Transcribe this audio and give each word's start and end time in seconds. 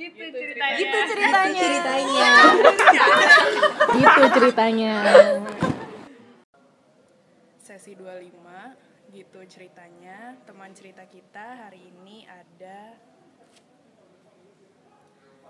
gitu 0.00 0.24
ceritanya. 0.32 0.78
Gitu 0.80 0.98
ceritanya. 1.12 1.60
ceritanya. 1.60 2.32
Gitu 3.92 4.24
ceritanya. 4.32 4.94
sesi 7.70 7.92
25 7.94 9.14
gitu 9.14 9.40
ceritanya. 9.46 10.34
Teman 10.48 10.72
cerita 10.72 11.04
kita 11.04 11.68
hari 11.68 11.92
ini 11.92 12.24
ada 12.24 12.96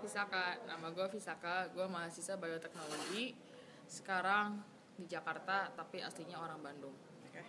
Visaka, 0.01 0.57
nama 0.65 0.89
gue 0.89 1.05
Visaka, 1.13 1.69
gue 1.69 1.85
mahasiswa 1.85 2.33
bioteknologi. 2.33 3.37
Sekarang 3.85 4.57
di 4.97 5.05
Jakarta, 5.05 5.69
tapi 5.77 6.01
aslinya 6.01 6.41
orang 6.41 6.57
Bandung. 6.61 6.93
Oke. 7.29 7.43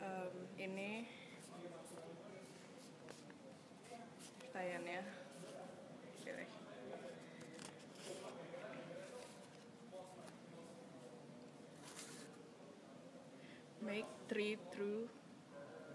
Em, 0.00 0.34
ini 0.56 0.90
pertanyaannya 4.40 5.19
make 13.80 14.06
three 14.28 14.60
true 14.70 15.08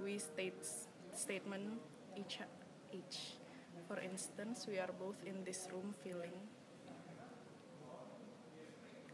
we 0.01 0.17
states 0.17 0.89
statement 1.13 1.79
each 2.13 2.41
each. 2.91 3.37
For 3.85 4.01
instance 4.01 4.65
we 4.65 4.81
are 4.81 4.91
both 4.91 5.17
in 5.23 5.45
this 5.45 5.69
room 5.69 5.93
feeling. 6.01 6.33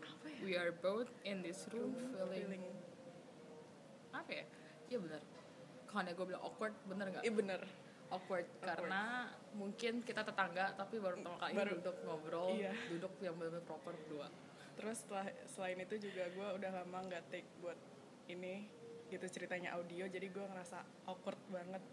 Apa 0.02 0.26
ya? 0.30 0.40
We 0.42 0.54
are 0.56 0.72
both 0.72 1.10
in 1.24 1.42
this 1.42 1.68
room 1.72 1.92
feeling. 2.14 2.46
feeling. 2.48 2.64
Apa 4.12 4.32
ya? 4.32 4.46
Iya 4.88 4.98
bener 5.00 5.22
Kalau 5.88 6.08
gue 6.08 6.26
bilang 6.26 6.44
awkward, 6.44 6.72
bener 6.88 7.06
gak? 7.12 7.24
iya 7.24 7.34
bener 7.36 7.62
Awkward, 8.12 8.44
karena 8.60 9.32
mungkin 9.56 10.04
kita 10.04 10.24
tetangga 10.24 10.76
Tapi 10.76 11.00
baru 11.00 11.16
pertama 11.20 11.38
kali 11.40 11.52
Baru- 11.56 11.80
duduk 11.80 11.96
ngobrol 12.04 12.52
Iya. 12.56 12.72
Duduk 12.92 13.12
yang 13.20 13.36
bener-bener 13.36 13.64
proper 13.64 13.96
berdua. 13.96 14.28
Terus 14.76 15.04
setelah 15.04 15.28
selain 15.48 15.80
itu 15.80 15.96
juga 16.00 16.28
gue 16.28 16.48
udah 16.60 16.72
lama 16.76 16.98
nggak 17.08 17.24
take 17.28 17.48
buat 17.60 17.76
ini 18.28 18.68
gitu 19.08 19.28
ceritanya 19.28 19.76
audio 19.76 20.08
jadi 20.08 20.28
gue 20.28 20.46
ngerasa 20.46 20.80
awkward 21.06 21.40
banget. 21.48 21.84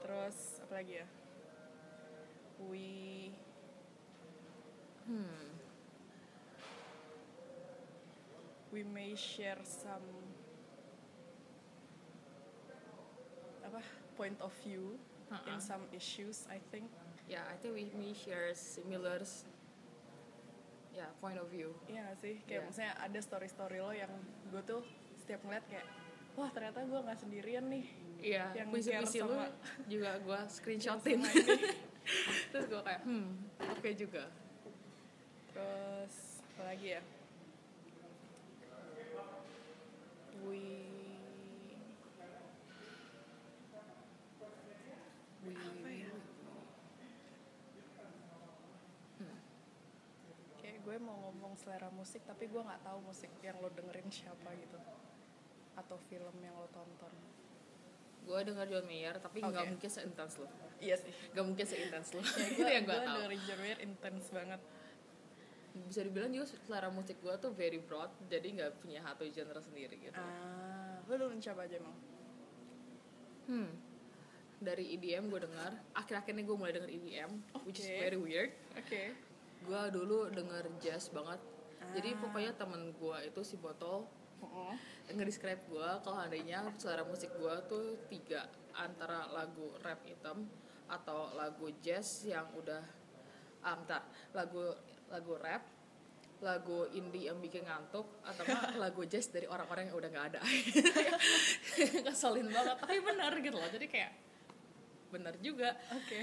Terus 0.00 0.36
apa 0.60 0.72
lagi 0.78 1.00
ya? 1.00 1.06
We 2.60 2.86
Hmm, 5.04 5.60
we 8.72 8.80
may 8.80 9.12
share 9.12 9.60
some 9.60 10.00
apa 13.60 13.84
point 14.16 14.40
of 14.40 14.48
view 14.64 14.96
in 15.44 15.56
Uh-uh. 15.56 15.60
some 15.60 15.84
issues 15.92 16.48
I 16.48 16.56
think. 16.72 16.88
Ya 17.28 17.44
I 17.44 17.56
think 17.60 17.76
we, 17.76 17.92
we 17.92 18.16
share 18.16 18.56
similar 18.56 19.20
Ya, 20.94 21.10
point 21.18 21.34
of 21.36 21.50
view. 21.50 21.74
Iya 21.90 22.14
sih? 22.22 22.38
Kayak 22.46 22.64
Iya. 22.64 22.68
misalnya 22.70 22.94
ada 23.02 23.18
story 23.18 23.48
story 23.50 23.82
lo 23.82 23.90
yang 23.90 24.14
gue 24.48 24.62
tuh 24.62 24.80
setiap 25.24 25.40
ngeliat 25.40 25.64
kayak 25.66 25.86
wah 26.34 26.52
ternyata 26.52 26.84
gue 26.84 27.00
nggak 27.00 27.18
sendirian 27.18 27.66
nih 27.66 27.86
Iya, 28.16 28.56
Yang 28.56 28.68
puisi-puisi 28.70 29.18
lu 29.20 29.36
sama- 29.36 29.52
juga 29.84 30.10
gue 30.16 30.38
screenshotin. 30.54 31.20
Terus 32.52 32.64
gue 32.66 32.80
kayak, 32.80 33.02
hmm, 33.04 33.28
oke 33.60 33.90
juga 33.94 34.24
Terus 35.48 36.14
apa 36.46 36.62
lagi 36.66 36.88
ya? 36.90 37.02
We 40.40 40.60
apa 45.44 45.88
ya? 45.90 46.10
Kayak 50.56 50.78
gue 50.80 50.96
mau 50.98 51.16
ngomong 51.22 51.52
selera 51.54 51.88
musik 51.90 52.24
tapi 52.24 52.48
gue 52.48 52.56
nggak 52.58 52.82
tahu 52.82 52.98
musik 53.02 53.28
yang 53.40 53.60
lo 53.60 53.68
dengerin 53.68 54.08
siapa 54.08 54.48
gitu 54.54 54.78
atau 55.74 55.96
film 56.06 56.34
yang 56.38 56.54
lo 56.54 56.68
tonton. 56.70 57.12
Gue 58.24 58.40
denger 58.40 58.66
John 58.66 58.86
Mayer, 58.86 59.16
tapi 59.18 59.38
nggak 59.38 59.52
Oke. 59.60 59.70
mungkin 59.70 59.90
seintens 59.90 60.34
lu 60.38 60.48
Iya 60.80 60.96
sih. 60.96 61.12
Gak 61.30 61.44
mungkin 61.44 61.64
seintens 61.64 62.08
lu 62.10 62.20
Kayak 62.24 62.50
Itu 62.50 62.60
gue 62.60 62.72
yang 62.72 62.84
gue 62.84 62.92
gue 62.92 63.00
tau 63.00 63.16
dengerin 63.20 63.42
John 63.44 63.60
Mayer 63.60 63.78
intens 63.80 64.26
banget. 64.28 64.60
Bisa 65.74 66.00
dibilang 66.00 66.30
juga 66.30 66.46
selera 66.48 66.88
musik 66.88 67.18
gue 67.18 67.34
tuh 67.36 67.50
very 67.50 67.76
broad 67.78 68.08
Jadi 68.26 68.56
nggak 68.56 68.80
punya 68.80 69.02
satu 69.02 69.26
genre 69.26 69.60
sendiri 69.60 69.98
gitu 70.00 70.16
Ah, 70.16 71.02
lo 71.04 71.14
dengerin 71.14 71.40
siapa 71.40 71.64
aja 71.64 71.76
emang? 71.76 71.96
Hmm 73.44 73.70
dari 74.56 74.96
EDM 74.96 75.28
gue 75.28 75.44
dengar 75.44 75.76
akhir-akhir 75.92 76.32
ini 76.32 76.42
gue 76.42 76.56
mulai 76.56 76.72
denger 76.72 76.88
EDM 76.88 77.30
which 77.68 77.84
is 77.84 77.88
very 77.90 78.16
weird 78.16 78.48
Oke. 78.72 79.12
gue 79.60 79.82
dulu 79.92 80.32
denger 80.32 80.64
jazz 80.80 81.12
banget 81.12 81.36
jadi 81.92 82.16
Ah. 82.16 82.18
pokoknya 82.24 82.52
temen 82.56 82.82
gue 82.90 83.18
itu 83.28 83.40
si 83.44 83.60
botol 83.60 84.08
Heeh. 84.44 84.76
nge-describe 85.14 85.62
gue 85.68 85.88
kalau 86.00 86.18
adanya 86.20 86.64
selera 86.80 87.04
musik 87.04 87.32
gue 87.36 87.54
tuh 87.68 87.96
tiga 88.08 88.48
antara 88.72 89.28
lagu 89.30 89.72
rap 89.84 90.00
hitam 90.08 90.48
atau 90.88 91.32
lagu 91.36 91.68
jazz 91.84 92.24
yang 92.24 92.48
udah 92.56 92.80
ah, 93.64 93.76
lagu 94.36 94.72
lagu 95.08 95.34
rap 95.40 95.64
lagu 96.44 96.84
indie 96.92 97.28
yang 97.28 97.40
bikin 97.40 97.64
ngantuk 97.64 98.04
atau 98.24 98.44
lagu 98.82 99.04
jazz 99.08 99.28
dari 99.32 99.48
orang-orang 99.48 99.88
yang 99.88 99.96
udah 99.96 100.08
nggak 100.12 100.26
ada 100.34 100.40
ngeselin 102.04 102.48
banget 102.52 102.76
tapi 102.80 103.00
bener 103.00 103.32
gitu 103.40 103.56
loh 103.56 103.70
jadi 103.72 103.86
kayak 103.88 104.12
bener 105.12 105.34
juga 105.40 105.78
Oke. 105.94 106.20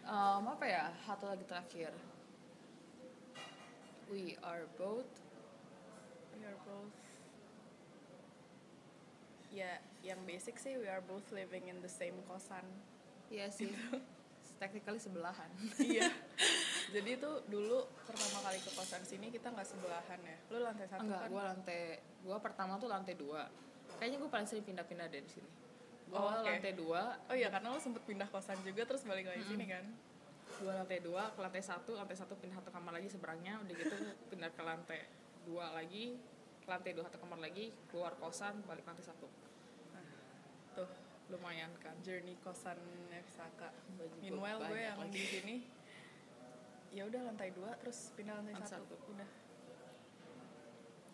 Em, 0.00 0.44
apa 0.44 0.64
ya 0.66 0.90
satu 1.04 1.30
lagi 1.30 1.44
terakhir 1.46 1.92
we 4.10 4.34
are 4.42 4.66
both 4.74 5.30
We 6.40 6.46
are 6.46 6.60
both. 6.64 7.09
Ya, 9.50 9.82
yang 10.00 10.22
basic 10.22 10.56
sih 10.56 10.78
we 10.78 10.86
are 10.86 11.02
both 11.02 11.26
living 11.30 11.66
in 11.66 11.82
the 11.82 11.90
same 11.90 12.14
kosan. 12.24 12.62
Iya 13.28 13.50
sih. 13.50 13.70
Technically 14.56 14.98
sebelahan. 14.98 15.50
iya. 15.80 16.06
Jadi 16.94 17.18
tuh 17.18 17.42
dulu 17.46 17.86
pertama 18.02 18.38
kali 18.44 18.58
ke 18.58 18.70
kosan 18.72 19.02
sini 19.02 19.30
kita 19.30 19.50
nggak 19.50 19.66
sebelahan 19.66 20.20
ya. 20.20 20.38
Lu 20.50 20.58
lantai 20.60 20.86
satu 20.86 21.02
Enggak, 21.02 21.20
kan? 21.22 21.28
gua 21.30 21.42
lantai 21.50 21.80
gua 22.22 22.36
pertama 22.38 22.72
tuh 22.76 22.86
lantai 22.86 23.14
dua. 23.14 23.46
Kayaknya 23.98 24.18
gua 24.18 24.30
paling 24.30 24.46
sering 24.46 24.66
pindah-pindah 24.66 25.06
dari 25.06 25.26
sini. 25.26 25.50
Gua 26.06 26.18
Oh, 26.18 26.30
oke. 26.42 26.46
lantai 26.46 26.74
dua, 26.74 27.02
Oh 27.26 27.34
iya 27.34 27.46
karena 27.48 27.70
lu 27.70 27.78
sempet 27.78 28.02
pindah 28.02 28.26
kosan 28.26 28.58
juga 28.62 28.82
terus 28.82 29.02
balik 29.02 29.26
lagi 29.26 29.42
sini 29.44 29.66
kan? 29.66 29.86
gua 30.60 30.76
lantai 30.76 31.00
dua 31.00 31.30
ke 31.32 31.40
lantai 31.40 31.62
satu, 31.64 31.96
lantai 31.96 32.12
satu 32.12 32.34
pindah 32.36 32.60
satu 32.60 32.68
kamar 32.68 32.92
lagi 32.92 33.08
seberangnya, 33.08 33.56
udah 33.64 33.70
gitu 33.72 33.96
pindah 34.28 34.50
ke 34.52 34.60
lantai 34.60 35.00
dua 35.40 35.72
lagi, 35.72 36.20
ke 36.70 36.78
lantai 36.78 36.94
dua 36.94 37.02
satu 37.02 37.18
kamar 37.18 37.42
lagi, 37.42 37.74
keluar 37.90 38.14
kosan, 38.14 38.62
balik 38.62 38.86
lantai 38.86 39.02
satu. 39.02 39.26
Tuh 40.70 40.86
Lumayan 41.26 41.74
kan. 41.82 41.98
journey 41.98 42.38
kosan 42.38 42.78
Saka. 43.26 43.74
Meanwhile 44.22 44.62
gue 44.62 44.78
yang 44.78 44.94
lagi. 44.96 45.10
di 45.10 45.24
sini 45.26 45.56
ya 46.90 47.06
udah 47.06 47.26
lantai 47.26 47.50
dua 47.50 47.74
terus 47.74 48.14
pindah 48.14 48.38
lantai 48.38 48.54
Lantai 48.54 48.70
satu. 48.70 48.86
satu. 48.86 49.10
Udah. 49.10 49.26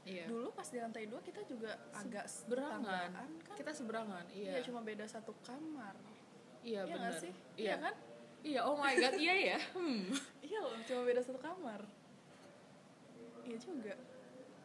Iya. 0.05 0.25
Dulu 0.29 0.53
pas 0.53 0.69
di 0.69 0.77
lantai 0.77 1.09
dua 1.09 1.25
kita 1.25 1.41
juga 1.43 1.73
agak 1.95 2.29
Seberangan. 2.29 3.09
kan? 3.17 3.31
Kita 3.57 3.73
seberangan, 3.73 4.25
Iya 4.29 4.53
iya. 4.53 4.61
cuma 4.61 4.85
beda 4.85 5.09
satu 5.09 5.33
kamar. 5.41 5.97
Iya, 6.61 6.85
Iya 6.85 6.95
benar. 6.95 7.13
sih? 7.17 7.33
Iya. 7.57 7.65
Iya 7.65 7.75
kan? 7.81 7.95
Iya, 8.45 8.61
oh 8.63 8.77
my 8.77 8.93
god, 8.95 9.15
iya 9.17 9.35
ya. 9.35 9.59
Hmm. 9.73 10.05
Iya 10.39 10.59
loh, 10.61 10.77
cuma 10.85 11.01
beda 11.03 11.21
satu 11.21 11.41
kamar. 11.41 11.81
Iya 13.43 13.57
juga. 13.57 13.97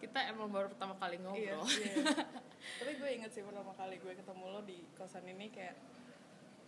Kita 0.01 0.19
emang 0.25 0.50
baru 0.50 0.67
pertama 0.73 0.97
kali 0.97 1.22
Iya, 1.22 1.23
ngobrol. 1.23 1.66
iya. 1.69 1.94
Tapi 2.81 2.91
gue 2.97 3.09
inget 3.13 3.31
sih 3.31 3.45
pertama 3.45 3.72
kali 3.78 4.01
gue 4.01 4.13
ketemu 4.17 4.44
lo 4.50 4.59
di 4.66 4.81
kosan 4.97 5.25
ini 5.29 5.53
kayak 5.53 5.78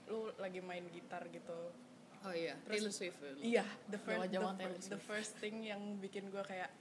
lo 0.08 0.30
lagi 0.38 0.62
main 0.62 0.86
gitar 0.94 1.26
gitu. 1.34 1.74
Oh 2.24 2.32
iya, 2.32 2.56
Terus- 2.64 2.78
Taylor 2.80 2.94
Swift. 2.94 3.18
Iya, 3.42 3.66
the 3.90 4.00
first 4.00 4.30
the, 4.30 4.38
Zaman-zaman 4.38 4.56
fir- 4.56 4.64
Taylor 4.78 4.92
the 4.96 5.02
first 5.02 5.32
thing 5.42 5.56
yang 5.66 5.82
bikin 6.00 6.30
gue 6.30 6.44
kayak 6.46 6.72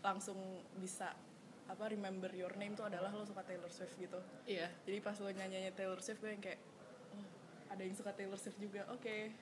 langsung 0.00 0.38
bisa 0.78 1.12
apa 1.66 1.90
remember 1.90 2.30
your 2.30 2.54
name 2.54 2.78
tuh 2.78 2.86
adalah 2.86 3.10
lo 3.10 3.26
suka 3.26 3.42
Taylor 3.42 3.68
Swift 3.68 3.98
gitu. 3.98 4.22
Iya. 4.46 4.70
Jadi 4.86 4.98
pas 5.02 5.18
lo 5.18 5.28
nyanyi 5.28 5.74
Taylor 5.74 5.98
Swift 5.98 6.22
gue 6.22 6.30
yang 6.30 6.40
kayak 6.40 6.60
oh, 7.12 7.26
ada 7.74 7.82
yang 7.82 7.96
suka 7.98 8.14
Taylor 8.14 8.38
Swift 8.38 8.56
juga. 8.56 8.86
Oke. 8.94 9.34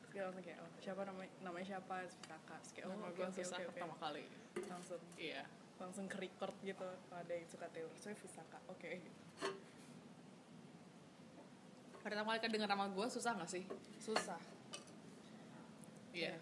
Terus 0.00 0.10
gue 0.16 0.22
langsung 0.24 0.40
kayak 0.42 0.58
oh, 0.64 0.70
siapa 0.80 1.04
namanya 1.04 1.30
namanya 1.44 1.66
siapa? 1.76 1.94
Terus 2.08 2.16
kakak. 2.24 2.58
Terus 2.64 2.72
kayak 2.72 2.86
oh, 2.88 2.96
gue 3.12 3.26
oke 3.28 3.36
susah 3.36 3.58
oke 3.60 3.64
oke. 3.68 3.70
pertama 3.76 3.94
kali. 4.00 4.24
Langsung 4.66 5.00
Iya. 5.20 5.44
Langsung 5.76 6.06
ke 6.06 6.16
record 6.18 6.56
gitu 6.60 6.82
ada 7.10 7.28
yang 7.28 7.46
suka 7.46 7.68
Taylor 7.68 7.92
Swift 7.94 8.20
Visaka 8.20 8.58
oke 8.66 8.92
Pertama 11.98 12.32
kali 12.32 12.40
kedenger 12.40 12.70
nama 12.70 12.86
gue 12.86 13.06
susah 13.08 13.34
gak 13.34 13.50
sih? 13.50 13.66
susah 13.98 14.38
Iya. 16.10 16.38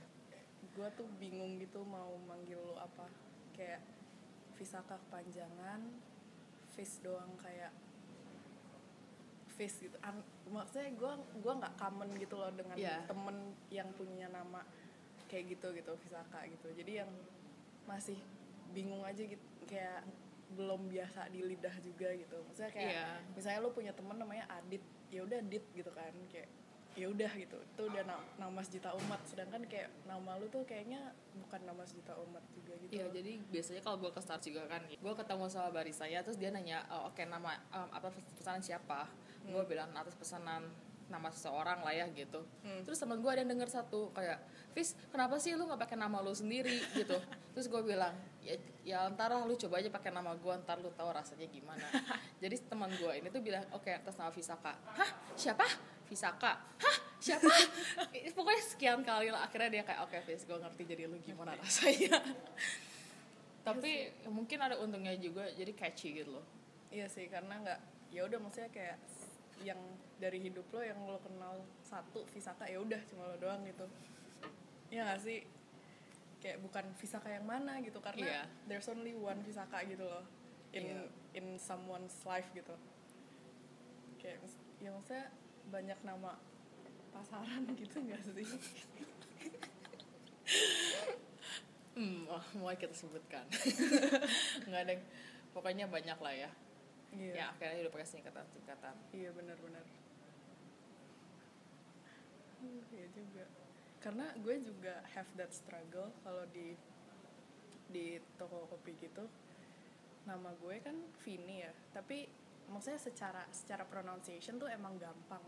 gue 0.70 0.88
tuh 0.92 1.06
bingung 1.16 1.56
gitu 1.56 1.82
mau 1.82 2.14
manggil 2.20 2.58
lo 2.58 2.76
apa 2.76 3.06
kayak 3.52 3.82
Visaka 4.54 4.98
kepanjangan 5.00 5.82
Vis 6.70 6.98
doang 7.00 7.34
kayak 7.38 7.70
Fis 9.50 9.78
gitu 9.78 9.94
An- 10.00 10.22
maksudnya 10.44 10.90
gue 10.92 11.12
gua 11.38 11.52
nggak 11.56 11.74
common 11.74 12.10
gitu 12.18 12.34
loh 12.34 12.50
dengan 12.50 12.74
Iya. 12.74 13.06
temen 13.06 13.36
yang 13.70 13.86
punya 13.94 14.26
nama 14.28 14.62
kayak 15.26 15.54
gitu 15.54 15.70
gitu 15.72 15.94
Visaka 15.96 16.42
gitu 16.44 16.70
jadi 16.74 17.02
yang 17.02 17.10
masih 17.86 18.18
bingung 18.74 19.00
aja 19.00 19.22
gitu 19.22 19.40
kayak 19.64 20.02
belum 20.50 20.86
biasa 20.86 21.26
di 21.28 21.40
lidah 21.42 21.74
juga 21.78 22.10
gitu 22.12 22.36
maksudnya 22.44 22.70
kayak 22.70 22.92
Iya. 22.92 23.06
misalnya 23.32 23.58
lu 23.60 23.70
punya 23.70 23.90
temen 23.90 24.14
namanya 24.14 24.44
Adit 24.52 24.82
ya 25.08 25.22
udah 25.22 25.38
Adit 25.40 25.64
gitu 25.72 25.90
kan 25.90 26.12
kayak 26.28 26.50
ya 26.94 27.10
udah 27.10 27.26
gitu 27.32 27.58
itu 27.58 27.82
udah 27.84 28.02
na- 28.04 28.22
nama 28.38 28.60
sejuta 28.62 28.94
umat 28.94 29.18
sedangkan 29.24 29.66
kayak 29.66 29.90
nama 30.04 30.38
lu 30.38 30.46
tuh 30.46 30.62
kayaknya 30.62 31.10
bukan 31.36 31.58
nama 31.64 31.82
sejuta 31.82 32.14
umat 32.20 32.44
juga 32.52 32.70
gitu 32.76 32.94
Iya, 32.94 33.10
jadi 33.10 33.32
biasanya 33.44 33.82
kalau 33.82 33.98
gue 33.98 34.10
ke 34.10 34.20
Star 34.20 34.38
juga 34.38 34.62
kan, 34.68 34.78
gue 34.86 35.14
ketemu 35.16 35.44
sama 35.48 35.68
barisanya, 35.72 36.22
terus 36.22 36.38
dia 36.38 36.54
nanya, 36.54 36.86
oh, 36.88 37.10
oke 37.10 37.18
nama 37.24 37.50
em, 37.68 37.88
apa 37.90 38.14
pesanan 38.32 38.62
siapa? 38.62 39.10
Gue 39.42 39.58
bilang 39.64 39.90
atas 39.92 40.14
pesanan 40.14 40.70
nama 41.04 41.26
seseorang 41.28 41.82
lah 41.82 41.90
ya 41.92 42.06
gitu. 42.08 42.46
Terus 42.62 42.96
temen 42.96 43.18
gue 43.18 43.26
ada 43.28 43.42
yang 43.42 43.50
denger 43.50 43.66
satu 43.72 44.08
kayak, 44.10 44.38
Fis, 44.70 44.94
kenapa 45.08 45.34
sih 45.36 45.52
lu 45.52 45.66
nggak 45.66 45.82
pakai 45.82 45.98
nama 45.98 46.22
lu 46.22 46.30
sendiri 46.30 46.78
gitu? 46.94 47.18
Terus 47.52 47.66
gue 47.66 47.82
bilang, 47.84 48.14
ya, 48.44 48.56
ya 48.84 48.98
antara 49.08 49.40
lu 49.42 49.56
coba 49.56 49.80
aja 49.80 49.88
pakai 49.88 50.12
nama 50.12 50.36
gue, 50.36 50.54
ntar 50.62 50.78
lu 50.78 50.92
tahu 50.92 51.10
rasanya 51.10 51.48
gimana. 51.48 51.88
jadi 52.42 52.60
teman 52.68 52.92
gue 52.94 53.12
ini 53.18 53.28
tuh 53.32 53.40
bilang, 53.40 53.64
oke 53.72 53.88
atas 53.88 54.14
nama 54.20 54.30
Visaka. 54.30 54.72
Hah? 54.94 55.10
Siapa? 55.34 55.66
Visaka. 56.06 56.52
Hah? 56.60 56.96
Siapa? 57.18 57.48
Pokoknya 58.36 58.62
sekian 58.62 59.00
kali 59.00 59.32
lah 59.32 59.48
akhirnya 59.48 59.80
dia 59.80 59.82
kayak, 59.82 60.04
oke 60.04 60.16
Fis, 60.28 60.44
gue 60.44 60.58
ngerti 60.60 60.82
jadi 60.84 61.08
lu 61.08 61.16
gimana 61.24 61.56
rasanya 61.56 62.20
tapi 63.64 64.12
mungkin 64.28 64.60
ada 64.60 64.76
untungnya 64.76 65.16
juga 65.16 65.48
jadi 65.56 65.72
catchy 65.72 66.20
gitu 66.20 66.36
loh 66.36 66.44
Iya 66.94 67.10
sih 67.10 67.26
karena 67.26 67.58
nggak 67.58 67.80
ya 68.14 68.22
udah 68.22 68.38
maksudnya 68.38 68.70
kayak 68.70 69.02
yang 69.66 69.80
dari 70.22 70.38
hidup 70.38 70.62
lo 70.70 70.78
yang 70.78 71.00
lo 71.02 71.18
kenal 71.18 71.66
satu 71.82 72.22
Visaka 72.30 72.70
ya 72.70 72.78
udah 72.78 73.02
cuma 73.10 73.26
lo 73.26 73.34
doang 73.42 73.66
gitu. 73.66 73.82
Iya 74.94 75.10
gak 75.10 75.26
sih? 75.26 75.42
Kayak 76.54 76.70
bukan 76.70 76.86
Visaka 76.94 77.26
yang 77.34 77.42
mana 77.42 77.82
gitu 77.82 77.98
karena 77.98 78.22
Iya. 78.22 78.42
there's 78.70 78.86
only 78.86 79.10
one 79.10 79.42
Visaka 79.42 79.82
gitu 79.90 80.06
loh 80.06 80.22
in 80.70 80.86
Iya. 80.86 81.02
in 81.34 81.58
someone's 81.58 82.14
life 82.22 82.46
gitu. 82.54 82.70
Kayak 84.22 84.38
ya 84.78 84.94
maksudnya 84.94 85.34
banyak 85.74 85.98
nama 86.06 86.38
pasaran 87.10 87.66
gitu 87.82 87.98
gak 88.06 88.22
sih? 88.22 88.46
hmm 91.98 92.30
wah, 92.30 92.42
mulai 92.54 92.78
kita 92.78 92.94
sebutkan 92.94 93.42
nggak 94.70 94.82
ada 94.86 94.94
pokoknya 95.50 95.90
banyak 95.90 96.18
lah 96.18 96.34
ya 96.34 96.50
Iya. 97.10 97.34
ya 97.34 97.44
akhirnya 97.50 97.82
udah 97.82 97.92
pakai 97.94 98.06
singkatan 98.06 98.46
singkatan 98.50 98.94
Iya 99.10 99.30
benar-benar. 99.34 99.82
Uh, 102.62 102.82
Iya 102.94 103.06
juga. 103.10 103.46
Karena 104.04 104.28
gue 104.36 104.60
juga 104.60 105.00
have 105.16 105.30
that 105.40 105.48
struggle 105.56 106.12
kalau 106.20 106.44
di 106.52 106.76
di 107.88 108.20
toko 108.36 108.68
kopi 108.68 108.92
gitu. 109.00 109.24
Nama 110.28 110.52
gue 110.60 110.76
kan 110.84 110.96
Vini 111.24 111.64
ya, 111.64 111.72
tapi 111.92 112.28
maksudnya 112.68 113.00
secara 113.00 113.44
secara 113.48 113.88
pronunciation 113.88 114.60
tuh 114.60 114.68
emang 114.68 115.00
gampang. 115.00 115.40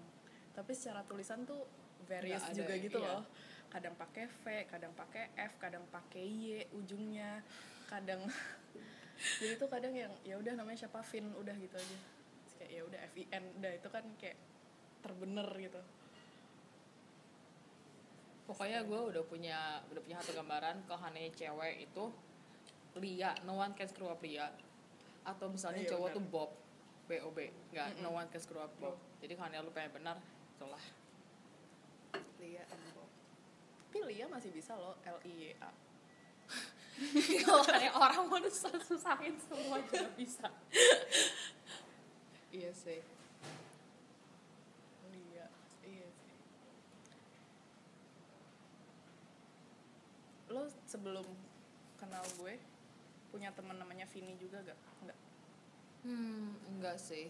Tapi 0.57 0.73
secara 0.73 1.05
tulisan 1.05 1.45
tuh 1.45 1.69
various 2.09 2.41
Nggak 2.41 2.53
ada, 2.53 2.61
juga 2.65 2.75
gitu 2.81 2.99
iya. 3.05 3.09
loh. 3.13 3.23
Kadang 3.69 3.95
pakai 4.01 4.25
V, 4.25 4.45
kadang 4.73 4.93
pakai 4.97 5.25
F, 5.37 5.53
kadang 5.61 5.85
pakai 5.93 6.25
Y 6.25 6.65
ujungnya, 6.73 7.45
kadang 7.93 8.25
jadi 9.41 9.55
tuh 9.57 9.69
kadang 9.71 9.95
yang 9.97 10.13
ya 10.27 10.37
udah 10.37 10.53
namanya 10.59 10.87
siapa 10.87 11.01
Vin 11.09 11.33
udah 11.33 11.57
gitu 11.57 11.77
aja 11.79 11.99
Terus 12.45 12.55
kayak 12.61 12.71
ya 12.73 12.83
udah 12.85 13.01
F 13.01 13.15
I 13.17 13.25
N 13.33 13.45
udah 13.63 13.73
itu 13.73 13.89
kan 13.89 14.05
kayak 14.21 14.39
terbener 15.01 15.49
gitu 15.57 15.81
pokoknya 18.47 18.87
gue 18.87 19.01
udah 19.13 19.23
punya 19.27 19.83
udah 19.91 20.01
punya 20.01 20.17
satu 20.23 20.39
gambaran 20.39 20.87
kalau 20.87 21.03
hanya 21.03 21.27
cewek 21.35 21.91
itu 21.91 22.05
Lia 22.97 23.37
no 23.45 23.61
one 23.61 23.77
can 23.77 23.85
screw 23.85 24.09
up 24.09 24.23
Lia. 24.25 24.49
Atau 25.27 25.51
misalnya 25.53 25.85
Iya, 25.85 25.91
cowok 25.93 26.09
benar. 26.09 26.17
tuh 26.17 26.25
Bob 26.33 26.51
B 27.07 27.11
O 27.21 27.29
B 27.35 27.51
nggak 27.75 28.01
no 28.01 28.15
one 28.15 28.31
can 28.33 28.41
screw 28.41 28.63
up 28.63 28.73
Bob. 28.81 28.97
Jadi 29.21 29.37
kalau 29.37 29.47
hanya 29.53 29.61
lu 29.61 29.71
pengen 29.75 29.93
benar 30.01 30.17
itulah. 30.57 30.81
Lia 32.41 32.63
and 32.65 32.85
Bob. 32.97 33.11
Tapi 33.91 33.99
Lia 34.09 34.27
masih 34.33 34.49
bisa 34.55 34.73
loh 34.79 34.97
L 35.05 35.19
I 35.29 35.33
Y 35.37 35.53
A. 35.61 35.71
Kalau 37.45 37.61
orang 38.01 38.25
mau 38.33 38.41
susah 38.49 38.73
susahin 38.81 39.37
semua 39.37 39.77
juga 39.85 40.09
bisa. 40.17 40.49
Iya 42.49 42.73
sih 42.73 43.05
Lia 45.13 45.47
iya 45.85 46.09
sih 46.09 46.33
lo 50.49 50.65
sebelum 50.89 51.27
kenal 52.17 52.33
gue 52.41 52.57
punya 53.29 53.53
teman 53.53 53.77
namanya 53.77 54.09
Vini 54.09 54.41
juga 54.41 54.65
gak? 54.65 54.81
Enggak. 55.05 55.19
Hmm, 56.09 56.57
enggak 56.73 56.97
sih. 56.97 57.29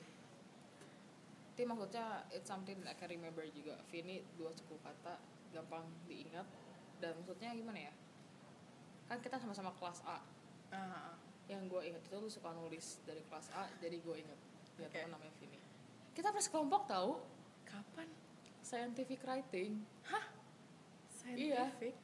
Tapi 1.58 1.66
maksudnya 1.66 2.22
it's 2.30 2.46
something 2.46 2.78
that 2.86 2.94
I 2.94 2.96
can 3.00 3.10
remember 3.10 3.42
juga. 3.50 3.74
Vini 3.90 4.22
dua 4.38 4.54
suku 4.54 4.78
kata, 4.78 5.18
gampang 5.50 5.90
diingat. 6.06 6.46
Dan 7.02 7.18
maksudnya 7.18 7.50
gimana 7.50 7.90
ya? 7.90 7.92
Kan 9.10 9.18
kita 9.18 9.42
sama-sama 9.42 9.74
kelas 9.74 10.06
A. 10.06 10.22
Ah, 10.70 10.78
ah. 10.78 11.12
Yang 11.50 11.66
gue 11.66 11.80
inget 11.90 12.02
itu 12.06 12.16
lu 12.22 12.30
suka 12.30 12.54
nulis 12.54 13.02
dari 13.02 13.26
kelas 13.26 13.50
A, 13.58 13.66
jadi 13.82 13.98
gue 13.98 14.16
inget. 14.22 14.38
Dia 14.78 14.86
teman 14.86 15.18
namanya 15.18 15.34
Vini. 15.42 15.58
Kita 16.14 16.30
pernah 16.30 16.46
sekelompok 16.46 16.86
tahu 16.86 17.18
kapan? 17.66 18.06
scientific 18.62 19.18
writing. 19.26 19.82
Scientific? 21.10 21.98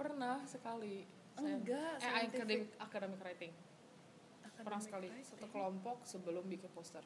Pernah 0.00 0.48
sekali. 0.48 1.17
Enggak, 1.38 1.92
Eh, 1.94 2.02
scientific. 2.02 2.38
academic, 2.40 2.60
academic 2.78 3.18
writing. 3.20 3.52
Pernah 3.52 4.50
Academic 4.74 4.82
sekali 4.82 5.06
writing. 5.08 5.24
satu 5.24 5.46
kelompok 5.48 5.96
sebelum 6.04 6.44
bikin 6.44 6.70
poster. 6.70 7.04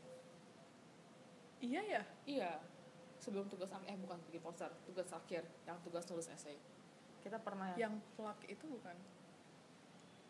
Iya 1.59 1.81
ya? 1.81 2.03
Iya, 2.25 2.51
sebelum 3.19 3.47
tugas 3.47 3.71
eh 3.71 3.95
bukan 3.95 4.19
bikin 4.27 4.41
poster, 4.41 4.73
tugas 4.83 5.07
akhir, 5.09 5.47
yang 5.63 5.79
tugas 5.81 6.03
nulis 6.07 6.27
essay. 6.27 6.57
Kita 7.21 7.39
pernah 7.39 7.71
yang 7.71 7.79
Yang 7.79 7.95
plug 8.13 8.39
itu 8.49 8.65
bukan? 8.69 8.97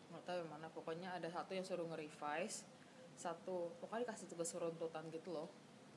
nggak 0.09 0.23
tahu 0.23 0.37
yang 0.37 0.51
mana, 0.51 0.67
pokoknya 0.69 1.09
ada 1.11 1.25
satu 1.25 1.51
yang 1.51 1.65
suruh 1.65 1.89
nge-revise, 1.89 2.69
satu 3.15 3.73
pokoknya 3.81 4.05
dikasih 4.05 4.29
tugas 4.29 4.53
runtutan 4.53 5.09
gitu 5.09 5.33
loh. 5.33 5.49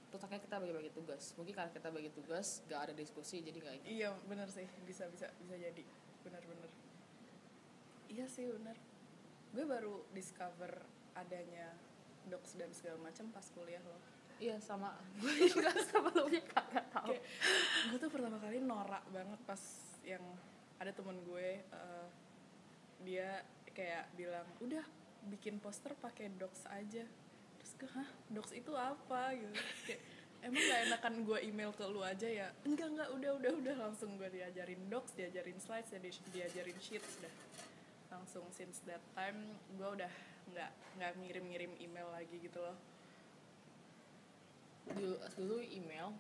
Terus 0.09 0.25
akhirnya 0.25 0.41
kita 0.41 0.57
bagi-bagi 0.57 0.89
tugas. 0.91 1.37
Mungkin 1.37 1.53
karena 1.53 1.69
kita 1.69 1.89
bagi 1.91 2.09
tugas, 2.09 2.65
gak 2.65 2.89
ada 2.89 2.95
diskusi, 2.95 3.45
jadi 3.45 3.61
gak 3.61 3.75
ingat. 3.77 3.89
Iya 3.91 4.11
bener 4.25 4.49
sih 4.49 4.65
bisa 4.89 5.05
bisa 5.11 5.29
bisa 5.37 5.55
jadi 5.55 5.85
bener-bener. 6.25 6.71
Iya 8.07 8.27
sih 8.27 8.47
bener. 8.47 8.77
Gue 9.51 9.65
baru 9.65 10.05
discover 10.13 10.85
adanya 11.17 11.73
docs 12.27 12.59
dan 12.59 12.71
segala 12.75 12.99
macam 13.01 13.31
pas 13.31 13.47
kuliah 13.55 13.83
loh. 13.87 14.03
Iya 14.37 14.61
sama, 14.61 14.93
gue 15.23 15.49
juga 15.49 15.73
sebelumnya 15.73 16.43
kagak 16.45 16.87
tahu. 16.93 17.09
Kayak 17.09 17.25
gue 17.89 17.99
tuh 17.99 18.11
pertama 18.13 18.37
kali 18.37 18.59
norak 18.61 19.05
banget 19.09 19.41
pas 19.49 19.63
yang 20.05 20.21
ada 20.77 20.93
temen 20.93 21.17
gue 21.25 21.65
eh, 21.65 22.07
dia 23.01 23.41
kayak 23.73 24.13
bilang 24.13 24.45
udah 24.61 24.85
bikin 25.33 25.57
poster 25.57 25.97
pakai 25.97 26.29
docs 26.37 26.69
aja. 26.69 27.09
Terus 27.57 27.73
gue 27.81 27.91
hah? 27.97 28.09
Docs 28.29 28.53
itu 28.53 28.73
apa? 28.77 29.33
Gitu. 29.33 29.57
Kayak 29.89 30.01
emang 30.45 30.63
gak 30.63 30.81
enakan 30.87 31.15
gue 31.25 31.39
email 31.43 31.73
ke 31.73 31.85
lu 31.89 32.05
aja 32.05 32.29
ya? 32.29 32.49
Enggak 32.69 32.93
enggak. 32.93 33.09
Udah 33.17 33.31
udah 33.41 33.53
udah. 33.57 33.75
Langsung 33.89 34.21
gue 34.21 34.29
diajarin 34.29 34.85
docs 34.93 35.17
diajarin 35.17 35.57
slides 35.57 35.91
dia- 35.97 36.29
diajarin 36.31 36.77
sheets 36.77 37.19
udah 37.25 37.33
langsung 38.07 38.47
since 38.51 38.81
that 38.87 39.03
time 39.13 39.37
gue 39.75 39.89
udah 39.89 40.13
nggak 40.47 40.71
nggak 40.97 41.13
ngirim-ngirim 41.19 41.73
email 41.77 42.09
lagi 42.11 42.39
gitu 42.39 42.59
loh. 42.59 42.77
Dulu, 44.87 45.17
dulu 45.35 45.57
email, 45.61 46.15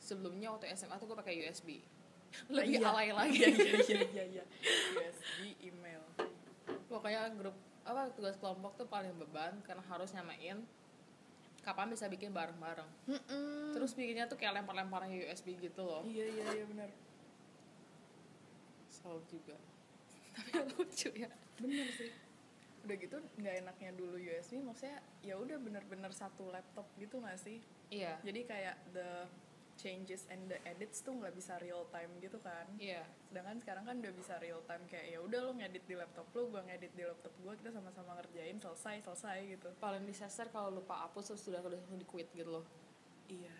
sebelumnya 0.00 0.48
waktu 0.48 0.72
SMA 0.72 0.96
tuh 0.96 1.06
gue 1.06 1.18
pakai 1.18 1.36
USB. 1.44 1.84
Lebih 2.52 2.80
Iya. 2.80 2.88
alay 2.90 3.10
lagi. 3.12 3.38
iya 3.38 3.48
iya 3.52 3.76
iya 3.84 4.02
iya 4.02 4.24
iya. 4.40 4.44
USB 4.96 5.36
email. 5.62 6.00
Pokoknya 6.88 7.28
grup 7.36 7.54
apa 7.86 8.10
tugas 8.10 8.34
kelompok 8.36 8.74
tuh 8.74 8.88
paling 8.88 9.14
beban 9.14 9.62
karena 9.62 9.84
harus 9.86 10.10
nyamain 10.10 10.58
kapan 11.62 11.86
bisa 11.86 12.06
bikin 12.06 12.32
bareng-bareng. 12.32 12.88
Terus 13.76 13.92
bikinnya 13.94 14.26
tuh 14.26 14.34
kayak 14.34 14.58
lempar-lemparan 14.58 15.10
USB 15.12 15.54
gitu 15.60 15.82
loh. 15.82 16.02
Iya 16.02 16.24
iya 16.26 16.44
iya 16.56 16.64
benar. 16.66 16.90
Selalu 18.90 19.22
juga 19.28 19.56
tapi 20.36 20.52
lucu 20.76 21.10
ya. 21.16 21.30
Bener 21.56 21.88
sih. 21.96 22.12
Udah 22.86 22.96
gitu 23.00 23.16
nggak 23.40 23.54
enaknya 23.66 23.90
dulu 23.98 24.14
USB 24.20 24.62
maksudnya 24.62 25.02
ya 25.24 25.34
udah 25.34 25.58
bener-bener 25.58 26.12
satu 26.14 26.52
laptop 26.52 26.86
gitu 27.00 27.18
nggak 27.18 27.40
sih? 27.40 27.58
Iya. 27.90 28.20
Jadi 28.22 28.40
kayak 28.46 28.76
the 28.92 29.26
changes 29.76 30.24
and 30.32 30.48
the 30.48 30.56
edits 30.64 31.04
tuh 31.04 31.12
nggak 31.12 31.34
bisa 31.36 31.58
real 31.60 31.84
time 31.90 32.08
gitu 32.22 32.38
kan? 32.40 32.64
Iya. 32.78 33.02
Sedangkan 33.28 33.58
sekarang 33.58 33.84
kan 33.84 33.96
udah 33.98 34.14
bisa 34.14 34.38
real 34.38 34.62
time 34.64 34.84
kayak 34.86 35.06
ya 35.12 35.18
udah 35.18 35.40
lo 35.44 35.52
ngedit 35.58 35.84
di 35.84 35.94
laptop 35.98 36.26
lo 36.32 36.42
gua 36.48 36.62
ngedit 36.64 36.92
di 36.96 37.04
laptop 37.04 37.34
gua 37.42 37.52
kita 37.58 37.70
sama-sama 37.74 38.16
ngerjain 38.22 38.56
selesai 38.62 39.02
selesai 39.02 39.38
gitu. 39.58 39.68
Paling 39.82 40.04
disaster 40.06 40.46
kalau 40.54 40.70
lupa 40.70 40.94
hapus 41.06 41.34
terus 41.34 41.42
sudah 41.42 41.60
udah 41.60 41.80
di 41.92 42.06
quit 42.06 42.30
gitu 42.32 42.60
loh. 42.60 42.64
Iya. 43.26 43.52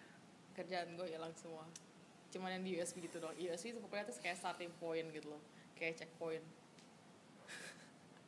Kerjaan 0.54 0.96
gue 0.96 1.10
hilang 1.10 1.34
semua. 1.36 1.66
Cuman 2.32 2.58
yang 2.58 2.64
di 2.64 2.80
USB 2.80 3.04
gitu 3.04 3.20
doang. 3.20 3.36
USB 3.36 3.76
itu 3.76 3.80
pokoknya 3.82 4.08
tuh 4.08 4.16
kayak 4.22 4.38
starting 4.40 4.72
point 4.80 5.04
gitu 5.12 5.36
loh. 5.36 5.42
Kayak 5.76 6.00
checkpoint 6.00 6.46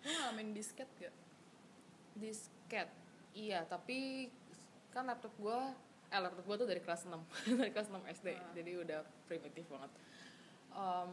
Lu 0.09 0.17
ngalamin 0.17 0.57
disket 0.57 0.88
gak? 0.97 1.12
disket. 2.19 2.88
Iya 3.37 3.62
tapi 3.69 4.27
kan 4.91 5.05
laptop 5.07 5.31
gue 5.38 5.59
eh 6.09 6.19
laptop 6.19 6.45
gue 6.49 6.57
tuh 6.57 6.69
dari 6.69 6.81
kelas 6.81 7.05
6 7.05 7.12
dari 7.61 7.71
kelas 7.71 7.93
6 7.93 8.00
SD 8.17 8.29
Ah. 8.33 8.41
jadi 8.57 8.71
udah 8.83 9.00
primitif 9.29 9.69
banget. 9.69 9.93
Em, 10.73 11.11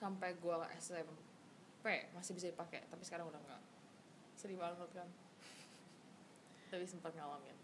sampai 0.00 0.34
gue 0.34 0.56
SMP 0.80 1.86
masih 2.16 2.32
bisa 2.34 2.48
dipakai 2.50 2.82
tapi 2.88 3.04
sekarang 3.04 3.28
udah 3.30 3.38
enggak. 3.38 3.62
Sedih 4.34 4.58
banget 4.58 4.90
kan? 4.96 5.06
Tapi 6.72 6.88
sempat 6.88 7.12
ngalamin. 7.14 7.54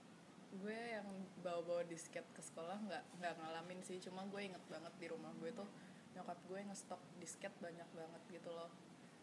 Gue 0.61 0.77
yang 0.77 1.09
bawa-bawa 1.43 1.83
disket 1.89 2.23
ke 2.37 2.45
sekolah 2.45 2.77
nggak 2.87 3.05
nggak 3.19 3.35
ngalamin 3.41 3.81
sih. 3.83 3.99
Cuma 3.99 4.23
gue 4.29 4.47
inget 4.47 4.61
banget 4.69 4.93
di 5.01 5.07
rumah 5.11 5.33
gue 5.41 5.51
tuh 5.51 5.67
nyokap 6.15 6.39
gue 6.47 6.61
ngestok 6.69 7.01
disket 7.19 7.51
banyak 7.59 7.89
banget 7.97 8.23
gitu 8.31 8.53
loh. 8.53 8.69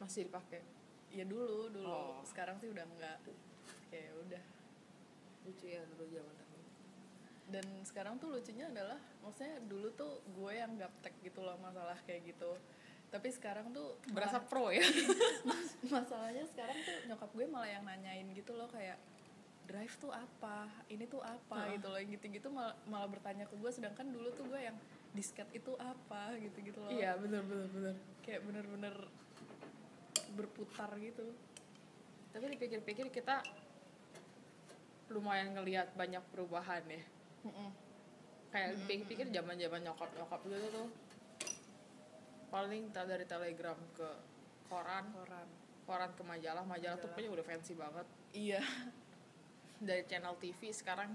Masih 0.01 0.27
dipakai 0.27 0.65
ya 1.15 1.25
dulu 1.25 1.71
dulu. 1.71 1.87
Oh. 1.87 2.19
sekarang 2.27 2.59
sih 2.59 2.67
udah 2.67 2.83
nggak. 2.83 3.17
Kayak 3.89 4.13
udah. 4.27 4.43
Lucu 5.47 5.65
ya 5.71 5.81
dulu 5.87 6.03
zaman 6.11 6.45
dan 7.45 7.65
sekarang 7.85 8.17
tuh 8.17 8.33
lucunya 8.33 8.65
adalah 8.69 8.97
maksudnya 9.21 9.61
dulu 9.69 9.93
tuh 9.93 10.21
gue 10.33 10.51
yang 10.57 10.73
gaptek 10.81 11.13
gitu 11.21 11.45
loh 11.45 11.57
masalah 11.61 11.97
kayak 12.05 12.33
gitu. 12.33 12.57
Tapi 13.13 13.29
sekarang 13.29 13.69
tuh 13.69 14.01
berasa 14.09 14.41
malah- 14.41 14.49
pro 14.49 14.73
ya? 14.73 14.81
Masalahnya 15.93 16.43
sekarang 16.49 16.77
tuh 16.81 16.97
nyokap 17.05 17.29
gue 17.37 17.45
malah 17.45 17.69
yang 17.69 17.85
nanyain 17.85 18.25
gitu 18.33 18.57
loh 18.57 18.65
kayak 18.73 18.97
drive 19.69 19.93
tuh 20.01 20.09
apa? 20.09 20.65
Ini 20.89 21.05
tuh 21.05 21.21
apa? 21.21 21.69
Gitu 21.69 21.85
loh 21.85 21.97
yang 22.01 22.09
gitu-gitu 22.17 22.47
malah, 22.49 22.73
malah 22.89 23.09
bertanya 23.09 23.45
ke 23.45 23.53
gue. 23.53 23.69
Sedangkan 23.69 24.09
dulu 24.09 24.33
tuh 24.33 24.49
gue 24.49 24.59
yang 24.65 24.77
disket 25.13 25.47
itu 25.53 25.77
apa? 25.77 26.33
gitu-gitu 26.41 26.81
loh. 26.81 26.89
Iya 26.89 27.13
bener 27.21 27.45
bener 27.45 27.69
bener. 27.69 27.95
Kayak 28.25 28.41
bener-bener 28.49 28.95
berputar 30.35 30.91
gitu. 30.99 31.31
Tapi 32.35 32.51
dipikir-pikir 32.51 33.07
kita 33.09 33.39
lumayan 35.09 35.55
ngelihat 35.55 35.95
banyak 35.95 36.21
perubahan 36.29 36.83
ya. 36.85 37.03
Kayak 38.51 38.83
pikir-pikir 38.87 39.31
zaman 39.31 39.55
zaman 39.55 39.81
nyokap 39.87 40.11
nyokap 40.19 40.41
gitu 40.43 40.67
tuh. 40.69 40.87
Paling 42.51 42.91
dari 42.91 43.25
telegram 43.25 43.79
ke 43.95 44.09
koran. 44.67 45.07
Koran. 45.15 45.47
Koran 45.87 46.11
ke 46.17 46.23
majalah 46.27 46.65
majalah 46.67 46.97
tuh 46.99 47.11
punya 47.15 47.31
udah 47.31 47.45
fancy 47.45 47.73
banget. 47.77 48.07
Iya. 48.35 48.61
Dari 49.87 50.07
channel 50.07 50.39
TV 50.39 50.71
sekarang 50.71 51.13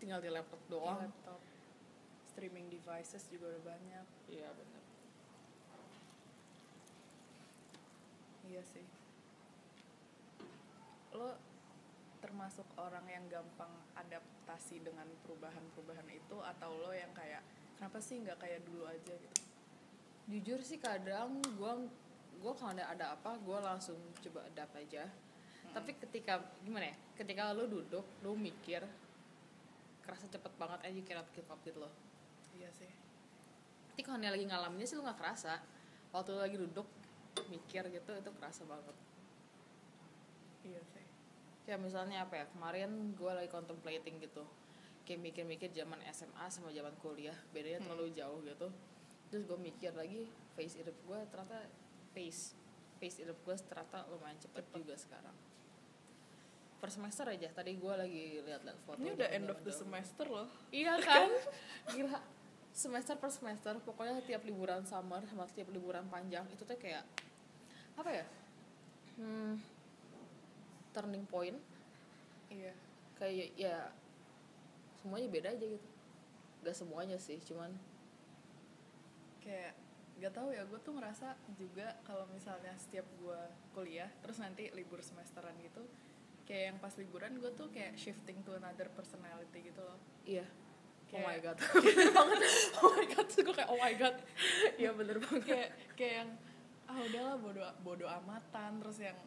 tinggal 0.00 0.18
di 0.18 0.32
laptop 0.32 0.58
di 0.64 0.72
doang 0.72 1.06
laptop. 1.06 1.38
Streaming 2.32 2.66
devices 2.72 3.28
juga 3.30 3.52
udah 3.52 3.62
banyak. 3.62 4.06
Iya 4.32 4.48
bener 4.56 4.77
iya 8.48 8.62
sih. 8.64 8.84
Lo 11.12 11.36
termasuk 12.18 12.66
orang 12.74 13.06
yang 13.06 13.24
gampang 13.30 13.70
adaptasi 13.94 14.82
dengan 14.82 15.06
perubahan-perubahan 15.22 16.08
itu 16.10 16.36
atau 16.42 16.74
lo 16.82 16.90
yang 16.90 17.12
kayak 17.14 17.44
kenapa 17.78 18.02
sih 18.02 18.18
nggak 18.18 18.40
kayak 18.42 18.64
dulu 18.66 18.88
aja? 18.88 19.14
gitu? 19.14 19.42
Jujur 20.28 20.60
sih 20.64 20.80
kadang 20.82 21.38
gue 21.44 21.72
gue 22.38 22.52
kalau 22.54 22.72
ada 22.74 22.90
ada 22.90 23.06
apa 23.14 23.38
gue 23.38 23.58
langsung 23.62 23.98
coba 24.24 24.48
adapt 24.50 24.74
aja. 24.74 25.06
Tapi 25.68 25.94
ketika 26.00 26.42
gimana 26.64 26.90
ya 26.90 26.96
ketika 27.14 27.52
lo 27.54 27.68
duduk 27.68 28.04
lo 28.24 28.32
mikir 28.34 28.82
kerasa 30.02 30.24
cepet 30.32 30.52
banget 30.56 30.80
aja 30.88 31.00
kira 31.04 31.22
keep 31.36 31.44
up 31.52 31.60
gitu 31.60 31.84
loh 31.84 31.92
iya 32.58 32.70
sih. 32.74 32.90
Tapi 33.94 34.02
kalau 34.02 34.18
lagi 34.18 34.46
ngalaminnya 34.46 34.86
sih 34.86 34.98
lo 34.98 35.06
nggak 35.06 35.18
kerasa. 35.18 35.62
Waktu 36.10 36.30
lo 36.34 36.40
lagi 36.42 36.56
duduk 36.58 36.86
mikir 37.48 37.82
gitu 37.88 38.10
itu 38.14 38.30
kerasa 38.36 38.62
banget. 38.68 38.96
Iya 40.64 40.82
sih. 40.92 41.06
Kayak 41.68 41.80
misalnya 41.84 42.24
apa 42.24 42.34
ya 42.40 42.46
kemarin 42.52 43.12
gue 43.16 43.32
lagi 43.32 43.50
contemplating 43.50 44.20
gitu 44.20 44.44
kayak 45.08 45.24
mikir-mikir 45.24 45.72
zaman 45.72 45.96
SMA 46.12 46.46
sama 46.52 46.68
zaman 46.68 46.92
kuliah 47.00 47.36
bedanya 47.56 47.80
terlalu 47.80 48.12
jauh 48.12 48.44
gitu. 48.44 48.68
Terus 49.32 49.42
gue 49.48 49.58
mikir 49.60 49.92
lagi 49.96 50.28
face 50.52 50.76
hidup 50.80 50.96
gue 51.08 51.18
ternyata 51.32 51.64
pace 52.12 52.52
pace 53.00 53.24
hidup 53.24 53.38
gue 53.40 53.56
ternyata 53.56 54.04
lumayan 54.12 54.36
cepet, 54.36 54.64
juga 54.76 54.94
sekarang. 55.00 55.36
Per 56.78 56.90
semester 56.92 57.26
aja 57.26 57.48
tadi 57.56 57.74
gue 57.80 57.94
lagi 57.96 58.38
lihat-lihat 58.44 58.78
foto 58.84 59.00
ini 59.00 59.16
udah 59.16 59.28
end 59.32 59.48
of 59.48 59.58
the 59.64 59.72
semester 59.72 60.28
loh. 60.28 60.48
Iya 60.68 61.00
kan? 61.08 61.30
Gila 61.96 62.20
semester 62.78 63.18
per 63.18 63.30
semester 63.34 63.74
pokoknya 63.82 64.22
tiap 64.22 64.46
liburan 64.46 64.86
summer 64.86 65.18
sama 65.26 65.48
tiap 65.50 65.66
liburan 65.74 66.06
panjang 66.06 66.46
itu 66.52 66.62
tuh 66.62 66.78
kayak 66.78 67.02
apa 67.98 68.10
ya? 68.14 68.24
Hmm, 69.18 69.58
turning 70.94 71.26
point. 71.26 71.58
Iya. 72.48 72.72
Kayak 73.18 73.48
ya 73.58 73.76
semuanya 75.02 75.28
beda 75.28 75.48
aja 75.52 75.66
gitu. 75.66 75.88
Gak 76.62 76.74
semuanya 76.74 77.18
sih 77.18 77.38
cuman 77.42 77.70
kayak 79.38 79.72
gak 80.18 80.34
tahu 80.34 80.50
ya 80.50 80.66
gue 80.66 80.78
tuh 80.82 80.92
ngerasa 80.98 81.38
juga 81.54 81.94
kalau 82.02 82.26
misalnya 82.34 82.74
setiap 82.74 83.06
gue 83.22 83.38
kuliah 83.70 84.10
terus 84.18 84.42
nanti 84.42 84.66
libur 84.74 84.98
semesteran 84.98 85.54
gitu 85.62 85.86
kayak 86.42 86.74
yang 86.74 86.78
pas 86.82 86.90
liburan 86.98 87.38
gue 87.38 87.52
tuh 87.54 87.70
kayak 87.70 87.94
shifting 87.94 88.42
to 88.42 88.56
another 88.56 88.88
personality 88.90 89.68
gitu 89.70 89.78
loh. 89.78 90.00
Iya. 90.24 90.44
Oh 91.08 91.20
my 91.22 91.38
Kayak- 91.38 91.44
god. 91.44 91.58
Banget. 92.18 92.40
Oh 92.82 92.90
my 92.90 93.06
god. 93.06 93.26
Gue 93.30 93.54
kayak 93.54 93.70
oh 93.70 93.78
my 93.78 93.94
god. 93.94 94.16
Iya 94.76 94.90
bener 94.92 95.16
banget. 95.20 95.44
Kayak 95.44 95.70
kayak 95.94 96.14
yang 96.24 96.30
ah 96.88 96.98
udahlah 97.04 97.36
bodo 97.36 97.62
bodo 97.84 98.06
amatan. 98.08 98.80
Terus 98.80 98.98
yang 99.04 99.18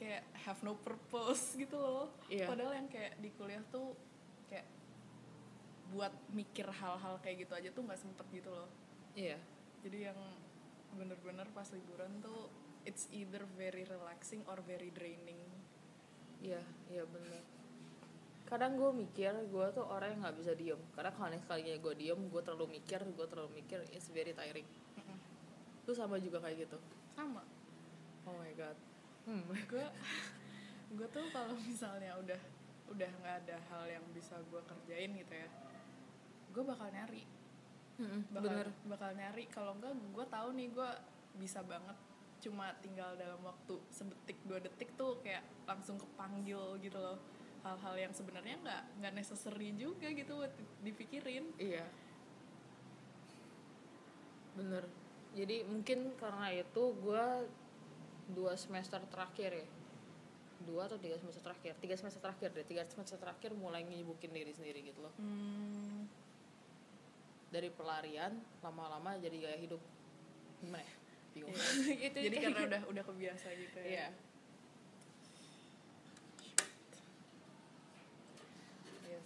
kayak 0.00 0.24
have 0.48 0.60
no 0.64 0.72
purpose 0.80 1.52
gitu 1.60 1.76
loh. 1.76 2.08
Iya. 2.32 2.48
padahal 2.48 2.72
yang 2.72 2.88
kayak 2.88 3.20
di 3.20 3.28
kuliah 3.36 3.60
tuh 3.68 3.92
kayak 4.48 4.64
buat 5.92 6.12
mikir 6.32 6.64
hal-hal 6.64 7.20
kayak 7.20 7.44
gitu 7.44 7.52
aja 7.52 7.68
tuh 7.68 7.84
nggak 7.84 8.00
sempet 8.00 8.26
gitu 8.32 8.48
loh. 8.48 8.68
Iya. 9.12 9.36
Jadi 9.84 10.08
yang 10.08 10.16
bener-bener 10.96 11.46
pas 11.52 11.68
liburan 11.70 12.10
tuh 12.24 12.48
it's 12.88 13.06
either 13.12 13.44
very 13.60 13.84
relaxing 13.84 14.40
or 14.48 14.56
very 14.64 14.88
draining. 14.96 15.44
Iya 16.40 16.64
iya 16.88 17.04
bener. 17.04 17.44
Kadang 18.48 18.80
gue 18.80 18.90
mikir 18.96 19.36
gue 19.52 19.66
tuh 19.76 19.84
orang 19.84 20.16
yang 20.16 20.20
nggak 20.24 20.36
bisa 20.40 20.52
diem. 20.56 20.80
Karena 20.96 21.12
kalau 21.12 21.36
sekalinya 21.36 21.76
gue 21.76 21.94
diem 22.00 22.20
gue 22.32 22.40
terlalu 22.40 22.80
mikir 22.80 23.04
gue 23.04 23.26
terlalu 23.28 23.60
mikir 23.60 23.84
it's 23.92 24.08
very 24.08 24.32
tiring. 24.32 24.64
Lu 25.84 25.92
sama 25.92 26.16
juga 26.16 26.40
kayak 26.40 26.64
gitu 26.64 26.80
sama. 27.20 27.44
Oh 28.24 28.34
my 28.40 28.52
god. 28.56 28.76
Hmm. 29.28 29.44
gue 29.72 29.86
gue 30.96 31.08
tuh 31.12 31.26
kalau 31.30 31.54
misalnya 31.68 32.16
udah 32.16 32.40
udah 32.90 33.10
nggak 33.22 33.36
ada 33.46 33.56
hal 33.70 33.84
yang 33.86 34.04
bisa 34.10 34.34
gue 34.50 34.58
kerjain 34.66 35.14
gitu 35.14 35.30
ya 35.30 35.46
gue 36.50 36.64
bakal 36.66 36.88
nyari. 36.90 37.22
Mm-mm, 38.00 38.22
bakal 38.32 38.50
bener. 38.50 38.68
bakal 38.88 39.10
nyari. 39.14 39.44
Kalau 39.52 39.72
enggak 39.78 39.94
gue 39.94 40.26
tahu 40.26 40.48
nih 40.58 40.68
gue 40.74 40.90
bisa 41.38 41.60
banget. 41.62 41.96
Cuma 42.40 42.72
tinggal 42.80 43.14
dalam 43.14 43.40
waktu 43.44 43.76
sedetik 43.92 44.40
dua 44.48 44.58
detik 44.58 44.96
tuh 44.96 45.20
kayak 45.22 45.44
langsung 45.68 46.00
kepanggil 46.00 46.80
gitu 46.82 46.98
loh. 46.98 47.20
Hal-hal 47.60 48.08
yang 48.08 48.12
sebenarnya 48.16 48.56
nggak 48.64 48.82
nggak 49.04 49.14
necessary 49.14 49.76
juga 49.76 50.08
gitu 50.10 50.40
buat 50.40 50.54
dipikirin. 50.82 51.52
Iya. 51.60 51.84
Bener. 54.56 54.84
Jadi 55.34 55.62
mungkin 55.66 56.14
karena 56.18 56.50
itu 56.50 56.82
gue 56.98 57.24
dua 58.34 58.52
semester 58.58 58.98
terakhir 59.10 59.50
ya. 59.54 59.68
Dua 60.66 60.90
atau 60.90 60.98
tiga 61.00 61.16
semester 61.16 61.40
terakhir. 61.40 61.72
Tiga 61.78 61.94
semester 61.96 62.20
terakhir 62.20 62.48
deh. 62.52 62.66
Tiga 62.66 62.82
semester 62.86 63.16
terakhir 63.16 63.54
mulai 63.54 63.86
nyibukin 63.86 64.34
diri 64.34 64.52
sendiri 64.52 64.82
gitu 64.84 65.00
loh. 65.00 65.14
hmm, 65.16 66.06
Dari 67.50 67.70
pelarian 67.72 68.38
lama-lama 68.60 69.16
jadi 69.18 69.36
gaya 69.38 69.58
hidup. 69.58 69.80
Gimana 70.60 70.82
ya? 70.82 70.94
Bingung. 71.30 71.54
Iya. 71.54 71.94
itu 72.10 72.18
jadi 72.26 72.36
karena 72.42 72.60
gitu. 72.60 72.68
udah 72.74 72.82
udah 72.90 73.04
kebiasa 73.06 73.48
gitu 73.54 73.80
ya 73.86 74.10
sih. 74.10 74.38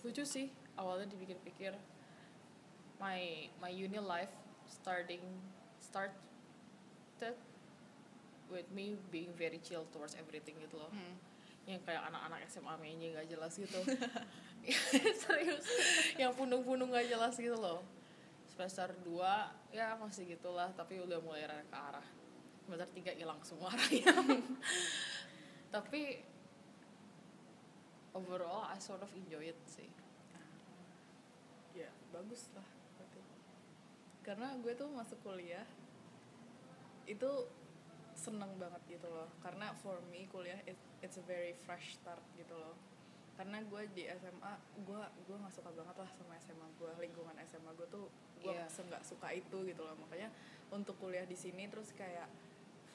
Lucu 0.04 0.24
sih. 0.28 0.46
Awalnya 0.76 1.08
dipikir-pikir 1.16 1.72
my 3.00 3.48
my 3.58 3.72
uni 3.72 3.96
life 3.96 4.32
starting 4.68 5.24
started 5.94 7.38
with 8.50 8.66
me 8.74 8.98
being 9.14 9.30
very 9.38 9.62
chill 9.62 9.86
towards 9.94 10.18
everything 10.18 10.58
gitu 10.58 10.82
loh. 10.82 10.90
Hmm. 10.90 11.14
yang 11.64 11.80
kayak 11.80 12.04
anak-anak 12.12 12.44
SMA 12.44 12.76
mainnya 12.76 13.08
nggak 13.16 13.28
jelas 13.30 13.56
gitu. 13.56 13.80
Serius. 15.24 15.64
Yang 16.20 16.36
pundung-pundung 16.36 16.92
nggak 16.92 17.08
jelas 17.08 17.40
gitu 17.40 17.56
loh. 17.56 17.80
Semester 18.52 18.92
2 19.00 19.72
ya 19.72 19.96
masih 19.96 20.28
gitulah 20.28 20.68
tapi 20.76 21.00
udah 21.00 21.16
mulai 21.24 21.48
rada 21.48 21.64
ke 21.64 21.72
arah. 21.78 22.06
Semester 22.66 22.90
3 22.92 23.16
hilang 23.16 23.40
semua 23.40 23.72
arahnya 23.72 24.12
tapi 25.74 26.20
overall 28.12 28.68
I 28.68 28.76
sort 28.76 29.00
of 29.00 29.08
enjoy 29.16 29.48
it 29.48 29.58
sih. 29.64 29.88
Ya 31.72 31.88
bagus 32.12 32.52
lah 32.52 32.74
karena 34.24 34.56
gue 34.64 34.72
tuh 34.72 34.88
masuk 34.88 35.20
kuliah 35.20 35.68
itu 37.04 37.30
seneng 38.14 38.54
banget 38.56 38.80
gitu 38.88 39.08
loh. 39.10 39.28
Karena 39.42 39.74
for 39.82 39.98
me 40.08 40.24
kuliah 40.30 40.58
it, 40.64 40.78
it's 41.02 41.18
a 41.18 41.24
very 41.26 41.52
fresh 41.66 41.98
start 41.98 42.22
gitu 42.38 42.54
loh. 42.54 42.74
Karena 43.34 43.58
gue 43.66 43.82
di 43.90 44.06
SMA 44.06 44.52
gue 44.86 45.02
gue 45.26 45.36
nggak 45.36 45.50
suka 45.50 45.70
banget 45.74 45.96
lah 45.98 46.10
sama 46.14 46.38
SMA 46.38 46.68
gue 46.78 46.90
lingkungan 47.02 47.34
SMA 47.44 47.70
gue 47.74 47.88
tuh 47.90 48.06
gue 48.38 48.54
Iya. 48.54 48.68
nggak 48.70 49.02
suka 49.02 49.28
itu 49.34 49.58
gitu 49.66 49.82
loh. 49.82 49.98
Makanya 49.98 50.30
untuk 50.70 50.94
kuliah 51.02 51.26
di 51.26 51.34
sini 51.34 51.66
terus 51.66 51.90
kayak 51.92 52.30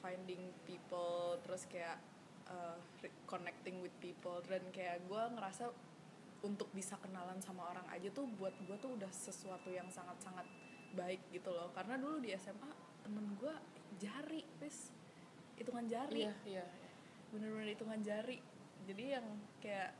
finding 0.00 0.48
people 0.64 1.36
terus 1.44 1.68
kayak 1.68 2.00
uh, 2.48 2.80
connecting 3.28 3.84
with 3.84 3.92
people 4.00 4.40
dan 4.48 4.64
kayak 4.72 5.04
gue 5.04 5.22
ngerasa 5.36 5.68
untuk 6.40 6.72
bisa 6.72 6.96
kenalan 7.04 7.36
sama 7.44 7.68
orang 7.68 7.84
aja 7.92 8.08
tuh 8.08 8.24
buat 8.40 8.56
gue 8.64 8.76
tuh 8.80 8.96
udah 8.96 9.12
sesuatu 9.12 9.68
yang 9.68 9.84
sangat-sangat 9.92 10.48
baik 10.96 11.20
gitu 11.30 11.52
loh. 11.52 11.68
Karena 11.76 12.00
dulu 12.00 12.16
di 12.24 12.32
SMA 12.40 12.72
temen 13.04 13.36
gue 13.36 13.52
jari 13.98 14.46
wis 14.62 14.92
hitungan 15.58 15.86
jari. 15.90 16.28
Iya 16.28 16.34
iya. 16.46 16.64
Iya. 16.64 16.66
bener-bener 17.30 17.74
hitungan 17.74 18.00
jari. 18.02 18.42
Jadi 18.90 19.04
yang 19.14 19.26
kayak 19.62 19.94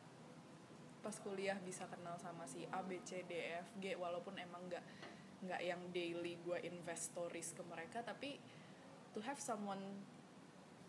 pas 1.01 1.17
kuliah 1.23 1.57
bisa 1.65 1.87
kenal 1.89 2.19
sama 2.21 2.45
si 2.45 2.67
A 2.69 2.85
B 2.85 3.01
C 3.07 3.25
D 3.25 3.33
E 3.33 3.63
F 3.65 3.69
G 3.81 3.97
walaupun 3.97 4.37
emang 4.37 4.67
nggak 4.69 4.85
nggak 5.41 5.61
yang 5.65 5.81
daily 5.97 6.37
gue 6.45 6.59
invest 6.69 7.17
stories 7.17 7.57
ke 7.57 7.65
mereka 7.65 8.05
tapi 8.05 8.37
to 9.17 9.25
have 9.25 9.41
someone 9.41 9.81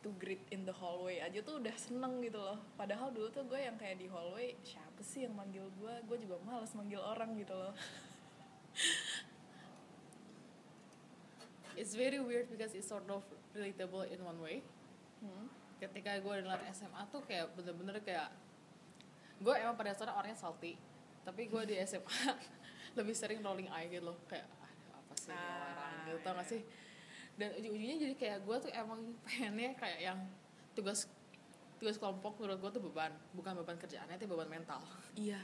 to 0.04 0.12
greet 0.18 0.42
in 0.50 0.66
the 0.66 0.76
hallway 0.76 1.22
aja 1.22 1.40
tuh 1.46 1.62
udah 1.62 1.78
seneng 1.78 2.20
gitu 2.26 2.42
loh. 2.42 2.60
Padahal 2.76 3.14
dulu 3.14 3.30
tuh 3.30 3.46
gue 3.46 3.62
yang 3.62 3.78
kayak 3.78 4.02
di 4.02 4.10
hallway 4.10 4.58
siapa 4.66 5.02
sih 5.06 5.26
yang 5.26 5.34
manggil 5.34 5.66
gue 5.78 5.94
gue 6.10 6.18
juga 6.26 6.38
males 6.46 6.74
manggil 6.78 7.02
orang 7.02 7.34
gitu 7.38 7.54
loh 7.58 7.74
it's 11.82 11.94
very 11.94 12.22
weird 12.22 12.46
because 12.48 12.72
it's 12.72 12.86
sort 12.86 13.10
of 13.10 13.26
relatable 13.52 14.06
in 14.06 14.22
one 14.22 14.38
way. 14.38 14.62
Hmm. 15.18 15.50
ketika 15.78 16.14
gue 16.16 16.34
dengar 16.40 16.62
SMA 16.70 17.10
tuh 17.10 17.26
kayak 17.26 17.58
bener-bener 17.58 17.98
kayak 18.00 18.30
gue 19.38 19.50
emang 19.52 19.74
pada 19.74 19.90
dasarnya 19.90 20.14
orangnya 20.14 20.38
salty 20.38 20.78
tapi 21.22 21.46
gue 21.46 21.62
di 21.66 21.76
SMA 21.82 22.06
lebih 22.98 23.14
sering 23.14 23.42
rolling 23.42 23.66
eye 23.68 23.90
gitu 23.90 24.06
loh 24.06 24.18
kayak 24.26 24.46
"Ah, 24.62 24.70
apa 24.94 25.14
sih 25.16 25.30
Ah, 25.30 25.42
orang 25.74 25.94
gitu 26.06 26.18
tau 26.22 26.34
gak 26.34 26.40
iya. 26.40 26.52
sih? 26.54 26.62
Dan 27.34 27.50
ujung-ujungnya 27.56 27.98
jadi 28.00 28.16
kayak 28.16 28.38
gue 28.46 28.58
tuh 28.60 28.72
emang 28.72 29.02
pengennya 29.26 29.74
kayak 29.74 30.00
yang 30.04 30.20
tugas 30.74 31.10
tugas 31.78 31.98
kelompok 31.98 32.38
menurut 32.38 32.62
gue 32.62 32.72
tuh 32.78 32.84
beban 32.84 33.10
bukan 33.34 33.54
beban 33.58 33.78
kerjaannya 33.78 34.18
tapi 34.18 34.30
beban 34.30 34.50
mental. 34.52 34.82
Iya. 35.14 35.42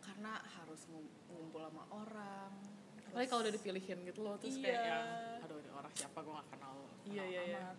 Karena 0.00 0.42
harus 0.42 0.86
ngum- 0.86 1.14
ngumpul 1.28 1.62
sama 1.62 1.86
orang 1.92 2.50
apalagi 3.16 3.32
kalau 3.32 3.42
udah 3.48 3.54
dipilihin 3.56 3.98
gitu 4.04 4.20
loh 4.20 4.36
terus 4.36 4.60
kayak 4.60 4.76
Iya. 4.76 4.92
yang 4.92 5.08
aduh 5.40 5.56
ini 5.56 5.70
orang 5.72 5.88
siapa 5.96 6.20
gue 6.20 6.34
gak 6.36 6.48
kenal 6.52 6.76
Iya, 7.00 7.16
kenal 7.16 7.32
iya, 7.32 7.40
iya. 7.48 7.60
amat. 7.64 7.76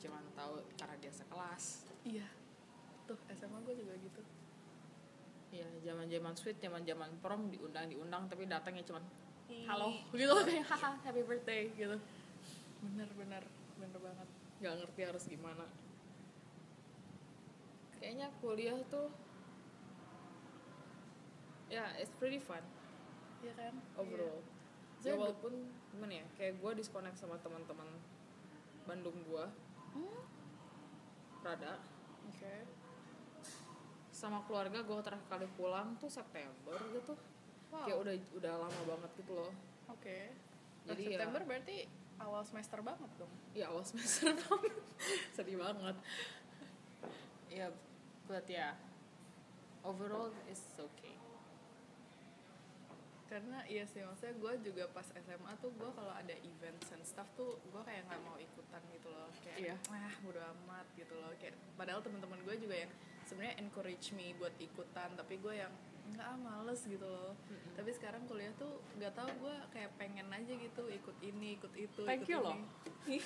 cuman 0.00 0.22
tahu 0.32 0.52
karena 0.80 0.96
dia 0.96 1.12
sekelas 1.12 1.64
iya 2.08 2.26
tuh 3.04 3.20
SMA 3.30 3.58
gue 3.62 3.74
juga 3.76 3.94
gitu 4.00 4.22
Iya, 5.52 5.68
zaman-zaman 5.84 6.32
sweet, 6.32 6.56
zaman-zaman 6.56 7.20
prom 7.20 7.52
diundang 7.52 7.84
diundang 7.84 8.24
tapi 8.24 8.48
datangnya 8.48 8.80
cuman 8.88 9.04
halo 9.68 9.92
gitu 10.16 10.32
kayak 10.40 10.64
haha 10.64 10.96
happy 11.04 11.20
birthday 11.20 11.68
gitu. 11.76 12.00
bener 12.80 13.08
bener 13.12 13.44
bener 13.76 13.98
banget 14.00 14.28
nggak 14.56 14.74
ngerti 14.80 15.00
harus 15.04 15.24
gimana. 15.28 15.68
Kayaknya 17.92 18.32
kuliah 18.40 18.80
tuh 18.88 19.12
ya 21.68 21.84
it's 22.00 22.16
pretty 22.16 22.40
fun 22.40 22.64
Iya 23.44 23.52
kan 23.52 23.74
overall. 24.00 24.40
Iya. 24.40 24.61
Ya 25.04 25.14
walaupun 25.14 25.52
gimana 25.88 26.12
ya, 26.14 26.26
kayak 26.32 26.54
gue 26.56 26.70
disconnect 26.74 27.16
sama 27.16 27.34
teman-teman 27.36 27.88
Bandung 28.82 29.18
gue, 29.22 29.44
Hmm, 29.90 30.22
rada. 31.40 31.78
Oke. 32.24 32.54
Sama 34.10 34.40
keluarga 34.42 34.78
gue 34.78 34.98
terakhir 35.00 35.26
kali 35.28 35.46
pulang 35.52 35.94
tuh 35.96 36.08
September 36.08 36.78
gitu. 36.90 37.14
wow. 37.68 37.82
Kayak 37.82 37.98
udah 37.98 38.14
udah 38.34 38.52
lama 38.58 38.80
banget 38.86 39.10
gitu 39.16 39.32
loh. 39.34 39.52
oke. 39.86 40.18
Jadi 40.82 40.88
Jadi 40.88 41.02
ya- 41.04 41.10
September 41.14 41.42
berarti 41.44 41.76
awal 42.18 42.42
semester 42.42 42.78
banget 42.80 43.10
dong. 43.16 43.32
Ya 43.52 43.66
awal 43.66 43.82
semester 43.82 44.30
banget. 44.40 44.74
Sedih 45.30 45.56
banget. 45.56 45.96
Ya 47.48 47.68
but 48.24 48.46
ya 48.46 48.72
overall 49.82 50.30
is 50.46 50.62
okay 50.76 51.18
karena 53.32 53.64
iya 53.64 53.84
sih 53.88 54.04
maksudnya 54.04 54.36
gue 54.36 54.52
juga 54.62 54.84
pas 54.92 55.08
SMA 55.08 55.52
tuh 55.56 55.72
gue 55.72 55.90
kalau 55.90 56.12
ada 56.12 56.36
events 56.38 56.92
and 56.92 57.02
stuff 57.02 57.26
tuh 57.32 57.56
gue 57.64 57.80
kayak 57.80 58.04
nggak 58.04 58.20
mau 58.22 58.36
ikutan 58.36 58.82
gitu 58.92 59.08
loh 59.08 59.32
kayak 59.40 59.56
Iya. 59.56 59.74
ah 59.88 60.14
bodo 60.20 60.40
amat 60.52 60.86
gitu 60.92 61.16
loh 61.16 61.32
kayak 61.40 61.56
padahal 61.72 62.04
teman-teman 62.04 62.38
gue 62.44 62.54
juga 62.60 62.76
yang 62.76 62.92
sebenarnya 63.24 63.56
encourage 63.56 64.12
me 64.12 64.36
buat 64.36 64.52
ikutan 64.58 65.16
tapi 65.16 65.40
gue 65.40 65.54
yang 65.56 65.72
nggak 66.12 66.26
ah 66.26 66.36
males 66.36 66.82
gitu 66.84 67.02
loh 67.02 67.32
tapi 67.72 67.90
sekarang 67.90 68.28
kuliah 68.28 68.52
tuh 68.60 68.84
nggak 69.00 69.16
tahu 69.16 69.32
gue 69.40 69.56
kayak 69.72 69.90
pengen 69.96 70.28
aja 70.28 70.52
gitu 70.52 70.82
ikut 70.92 71.16
ini 71.24 71.56
ikut 71.56 71.72
itu 71.72 72.02
Thank 72.04 72.28
ikut 72.28 72.30
you 72.30 72.36
ini. 72.36 72.44
loh. 72.44 72.56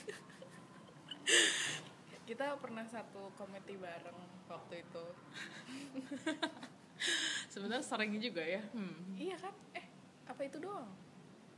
kita 2.26 2.58
pernah 2.58 2.86
satu 2.86 3.34
komite 3.34 3.74
bareng 3.74 4.18
waktu 4.46 4.82
itu 4.82 5.04
sebenarnya 7.52 7.82
sering 7.82 8.18
juga 8.18 8.42
ya 8.42 8.62
hmm. 8.74 9.14
iya 9.14 9.36
kan 9.38 9.54
eh 9.72 9.85
apa 10.26 10.40
itu 10.42 10.58
doang 10.58 10.90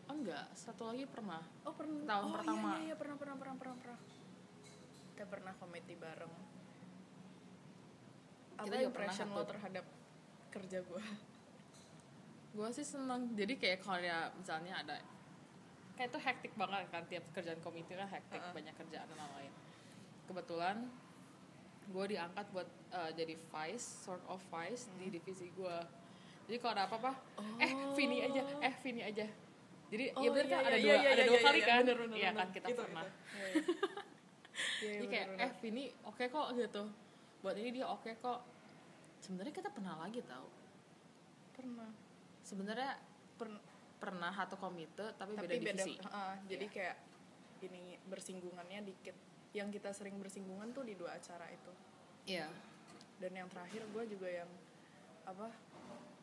oh 0.09 0.15
enggak 0.17 0.47
satu 0.57 0.89
lagi 0.89 1.05
pernah 1.05 1.45
Oh 1.69 1.75
pernah. 1.77 2.01
Tahun 2.09 2.25
oh, 2.25 2.33
pertama. 2.33 2.69
Iya, 2.81 2.81
iya, 2.81 2.95
pernah 2.97 3.17
pernah 3.21 3.37
pernah 3.37 3.57
pernah 3.61 3.77
pernah. 3.77 4.01
Kita 5.13 5.25
pernah 5.29 5.53
komedi 5.61 5.95
bareng. 6.01 6.35
Apa 8.57 8.65
Kita 8.65 8.77
juga 8.81 8.89
impression 8.89 9.29
lo 9.37 9.45
terhadap 9.45 9.85
kerja 10.49 10.79
gue? 10.81 11.05
gue 12.59 12.69
sih 12.75 12.87
seneng 12.87 13.31
jadi 13.39 13.55
kayak 13.55 13.79
kalau 13.87 14.01
ya 14.03 14.33
misalnya 14.35 14.83
ada 14.83 14.97
kayak 15.95 16.11
itu 16.11 16.19
hektik 16.19 16.53
banget 16.59 16.91
kan 16.91 17.05
tiap 17.07 17.25
kerjaan 17.31 17.61
komite 17.63 17.93
kan 17.93 18.09
hektik 18.11 18.41
Heeh. 18.41 18.55
banyak 18.57 18.75
kerjaan 18.75 19.07
dan 19.07 19.19
lain-lain 19.21 19.53
kebetulan 20.27 20.77
gue 21.89 22.05
diangkat 22.11 22.47
buat 22.51 22.69
uh, 22.91 23.11
jadi 23.15 23.39
vice 23.39 23.87
sort 24.03 24.25
of 24.27 24.43
vice 24.51 24.91
di 24.99 25.07
divisi 25.13 25.55
gue 25.55 25.77
jadi 26.49 26.57
kalau 26.59 26.73
ada 26.75 26.85
apa-apa 26.85 27.13
eh 27.59 27.73
Vini 27.93 28.17
aja 28.21 28.41
eh 28.59 28.75
Vini 28.81 29.03
aja 29.05 29.27
jadi 29.89 30.05
ya 30.11 30.29
bener 30.29 30.47
kan 30.47 30.61
ada 30.63 30.77
dua 30.77 30.95
ada 30.97 31.23
dua 31.23 31.39
kali 31.39 31.61
kan 31.63 31.81
bener, 31.83 31.97
bener, 31.99 32.17
iya 32.17 32.29
bener. 32.29 32.39
kan 32.39 32.49
kita 32.51 32.67
Itu, 32.69 32.81
pernah 32.83 33.05
itu. 33.05 33.13
Iya, 33.31 33.49
iya. 33.49 33.63
Iya, 34.79 34.93
jadi 34.95 35.07
kayak 35.07 35.27
eh 35.39 35.53
Vini 35.61 35.85
oke 36.03 36.25
kok 36.27 36.47
gitu 36.53 36.83
buat 37.39 37.55
ini 37.55 37.71
dia 37.71 37.87
oke 37.87 38.11
kok 38.17 38.39
sebenarnya 39.19 39.55
kita 39.55 39.69
pernah 39.69 39.95
lagi 39.99 40.21
tau 40.25 40.49
pernah. 41.53 41.91
sebenarnya 42.41 42.93
Pern- 43.35 43.63
pernah 43.99 44.31
atau 44.31 44.55
komite 44.57 45.15
tapi, 45.15 45.35
tapi 45.35 45.47
beda 45.49 45.75
divisi 45.75 45.95
Heeh, 45.97 46.33
jadi 46.49 46.65
Iya. 46.65 46.75
kayak 46.75 46.97
ini 47.61 47.83
bersinggungannya 48.05 48.81
dikit. 48.85 49.17
Yang 49.51 49.79
kita 49.79 49.91
sering 49.91 50.15
bersinggungan 50.17 50.71
tuh 50.71 50.87
di 50.87 50.95
dua 50.95 51.19
acara 51.19 51.51
itu. 51.51 51.73
iya 52.25 52.47
Dan 53.19 53.35
yang 53.35 53.49
terakhir 53.49 53.83
gue 53.85 54.05
juga 54.07 54.29
yang 54.29 54.47
apa? 55.25 55.51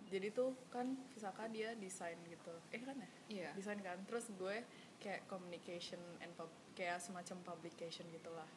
Jadi 0.09 0.27
tuh 0.31 0.53
kan 0.69 0.93
Visaka 1.13 1.49
dia 1.49 1.73
desain 1.75 2.17
gitu. 2.29 2.53
Eh 2.71 2.81
kan 2.81 2.95
ya? 2.97 3.09
iya. 3.29 3.49
Desain 3.57 3.79
kan? 3.81 3.97
Terus 4.05 4.29
gue 4.37 4.61
kayak 5.01 5.25
communication 5.25 5.99
and 6.21 6.31
pub, 6.37 6.49
kayak 6.77 7.01
semacam 7.01 7.41
publication 7.41 8.05
gitulah. 8.13 8.47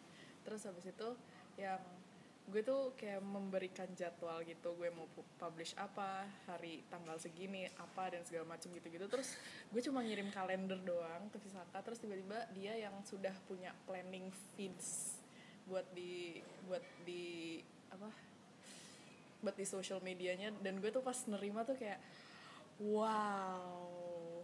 Terus 0.45 0.65
habis 0.69 0.87
itu 0.89 1.09
yang 1.57 1.81
gue 2.49 2.65
tuh 2.65 2.97
kayak 2.97 3.21
memberikan 3.21 3.89
jadwal 3.97 4.41
gitu. 4.45 4.73
Gue 4.77 4.89
mau 4.93 5.09
pu- 5.13 5.27
publish 5.37 5.77
apa 5.77 6.25
hari 6.49 6.85
tanggal 6.89 7.21
segini 7.21 7.69
apa 7.77 8.13
dan 8.13 8.25
segala 8.25 8.57
macam 8.57 8.69
gitu-gitu. 8.73 9.05
Terus 9.09 9.37
gue 9.73 9.81
cuma 9.85 10.01
ngirim 10.05 10.29
kalender 10.33 10.81
doang 10.85 11.29
ke 11.33 11.37
Visaka. 11.41 11.81
Terus 11.85 12.01
tiba-tiba 12.01 12.45
dia 12.57 12.77
yang 12.77 12.97
sudah 13.05 13.33
punya 13.49 13.73
planning 13.89 14.29
feeds 14.57 15.17
buat 15.69 15.85
di 15.93 16.41
buat 16.65 16.81
di 17.05 17.61
apa 17.93 18.09
buat 19.39 19.55
di 19.55 19.67
social 19.67 20.03
medianya 20.03 20.51
dan 20.63 20.83
gue 20.83 20.91
tuh 20.91 21.03
pas 21.03 21.15
nerima 21.31 21.63
tuh 21.63 21.79
kayak 21.79 21.99
wow. 22.83 24.43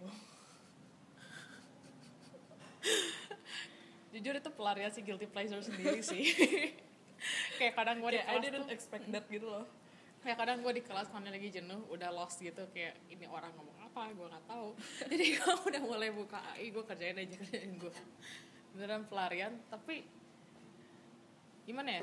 Jujur 4.15 4.35
itu 4.39 4.51
pelarian 4.55 4.91
si 4.95 5.03
guilty 5.03 5.27
pleasure 5.27 5.59
sendiri 5.59 5.99
sih. 6.05 6.23
Kayak 7.59 7.75
kadang 7.79 8.05
gue 8.05 8.11
di 8.15 8.21
kayak 8.21 8.29
I 8.29 8.37
kelas 8.37 8.45
didn't 8.45 8.67
tuh 8.69 8.75
expect 8.75 9.07
that 9.15 9.25
gitu 9.33 9.47
loh. 9.49 9.65
Kayak 10.21 10.45
kadang 10.45 10.61
gue 10.61 10.73
di 10.77 10.83
kelas 10.85 11.09
kalau 11.09 11.25
lagi 11.25 11.49
jenuh 11.49 11.81
udah 11.89 12.11
lost 12.13 12.43
gitu 12.43 12.69
kayak 12.75 13.01
ini 13.09 13.25
orang 13.25 13.49
ngomong 13.57 13.79
apa 13.81 14.13
gue 14.13 14.27
nggak 14.29 14.45
tahu. 14.45 14.69
Jadi 15.11 15.25
gue 15.41 15.55
udah 15.73 15.83
mulai 15.83 16.11
buka 16.13 16.39
AI 16.53 16.69
gue 16.69 16.85
kerjain 16.85 17.17
aja 17.17 17.35
kerjain 17.41 17.73
gue 17.81 17.95
beneran 18.75 19.07
pelarian 19.07 19.55
tapi 19.71 20.03
gimana 21.65 22.03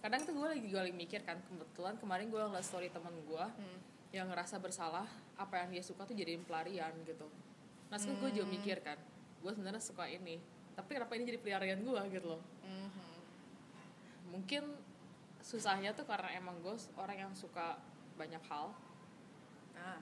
kadang 0.00 0.20
tuh 0.24 0.32
gue 0.32 0.48
lagi 0.48 0.66
gue 0.68 0.80
lagi 0.80 0.96
mikir 0.96 1.20
kan 1.28 1.36
kebetulan 1.44 1.94
kemarin 2.00 2.32
gue 2.32 2.40
ngeliat 2.40 2.64
story 2.64 2.88
temen 2.88 3.12
gue 3.24 3.46
yang 4.10 4.26
ngerasa 4.32 4.58
bersalah 4.58 5.06
apa 5.36 5.54
yang 5.64 5.76
dia 5.76 5.84
suka 5.84 6.02
tuh 6.08 6.16
jadiin 6.16 6.42
pelarian 6.42 6.90
gitu. 7.04 7.28
Nah 7.92 7.96
sekarang 8.00 8.20
gue 8.24 8.30
juga 8.40 8.46
mikir 8.48 8.80
kan 8.80 8.98
gue 9.40 9.52
sebenarnya 9.52 9.80
suka 9.80 10.08
ini 10.08 10.40
tapi 10.76 10.96
kenapa 10.96 11.12
ini 11.16 11.28
jadi 11.28 11.40
pelarian 11.40 11.80
gue 11.84 12.00
gitu 12.16 12.26
loh. 12.36 12.42
Mhm. 12.64 13.08
mungkin 14.30 14.62
susahnya 15.42 15.90
tuh 15.90 16.06
karena 16.06 16.30
emang 16.38 16.54
gue 16.62 16.70
orang 16.94 17.28
yang 17.28 17.32
suka 17.34 17.76
banyak 18.14 18.40
hal. 18.46 18.70
Nah 19.74 19.98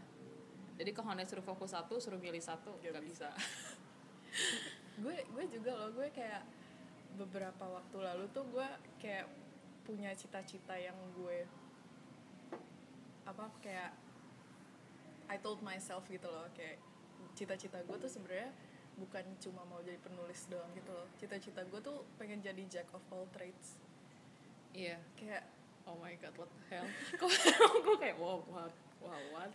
jadi 0.78 0.94
kalau 0.94 1.11
suruh 1.26 1.42
fokus 1.42 1.74
satu 1.74 1.98
suruh 1.98 2.22
milih 2.22 2.38
satu 2.38 2.70
Gak 2.78 2.94
gak 2.94 3.02
bisa, 3.02 3.28
gue 5.02 5.16
gue 5.26 5.44
juga 5.50 5.74
loh 5.74 5.90
gue 5.90 6.06
kayak 6.14 6.46
beberapa 7.18 7.64
waktu 7.66 7.98
lalu 7.98 8.30
tuh 8.30 8.46
gue 8.46 8.68
kayak 9.02 9.26
punya 9.88 10.12
cita-cita 10.12 10.77
yang 10.77 10.96
gue 11.16 11.48
apa 13.24 13.48
kayak 13.64 13.96
I 15.33 15.40
told 15.40 15.64
myself 15.64 16.05
gitu 16.12 16.29
loh 16.29 16.44
kayak 16.53 16.77
cita-cita 17.33 17.81
gue 17.88 17.96
tuh 17.96 18.12
sebenarnya 18.12 18.53
bukan 19.01 19.24
cuma 19.40 19.64
mau 19.64 19.81
jadi 19.81 19.96
penulis 20.03 20.44
doang 20.51 20.68
gitu 20.74 20.90
loh. 20.90 21.07
Cita-cita 21.16 21.62
gue 21.64 21.81
tuh 21.81 22.05
pengen 22.18 22.42
jadi 22.42 22.61
jack 22.66 22.88
of 22.92 23.01
all 23.14 23.24
trades. 23.31 23.79
Iya. 24.74 24.98
Kayak 25.14 25.46
oh 25.87 25.96
my 26.03 26.12
god 26.20 26.35
what 26.37 26.51
the 26.53 26.62
hell? 26.68 26.87
Kok 27.20 27.31
gue 27.87 27.96
kayak 27.96 28.16
wow 28.20 28.42
what 28.51 28.74
wow 29.01 29.22
what? 29.33 29.55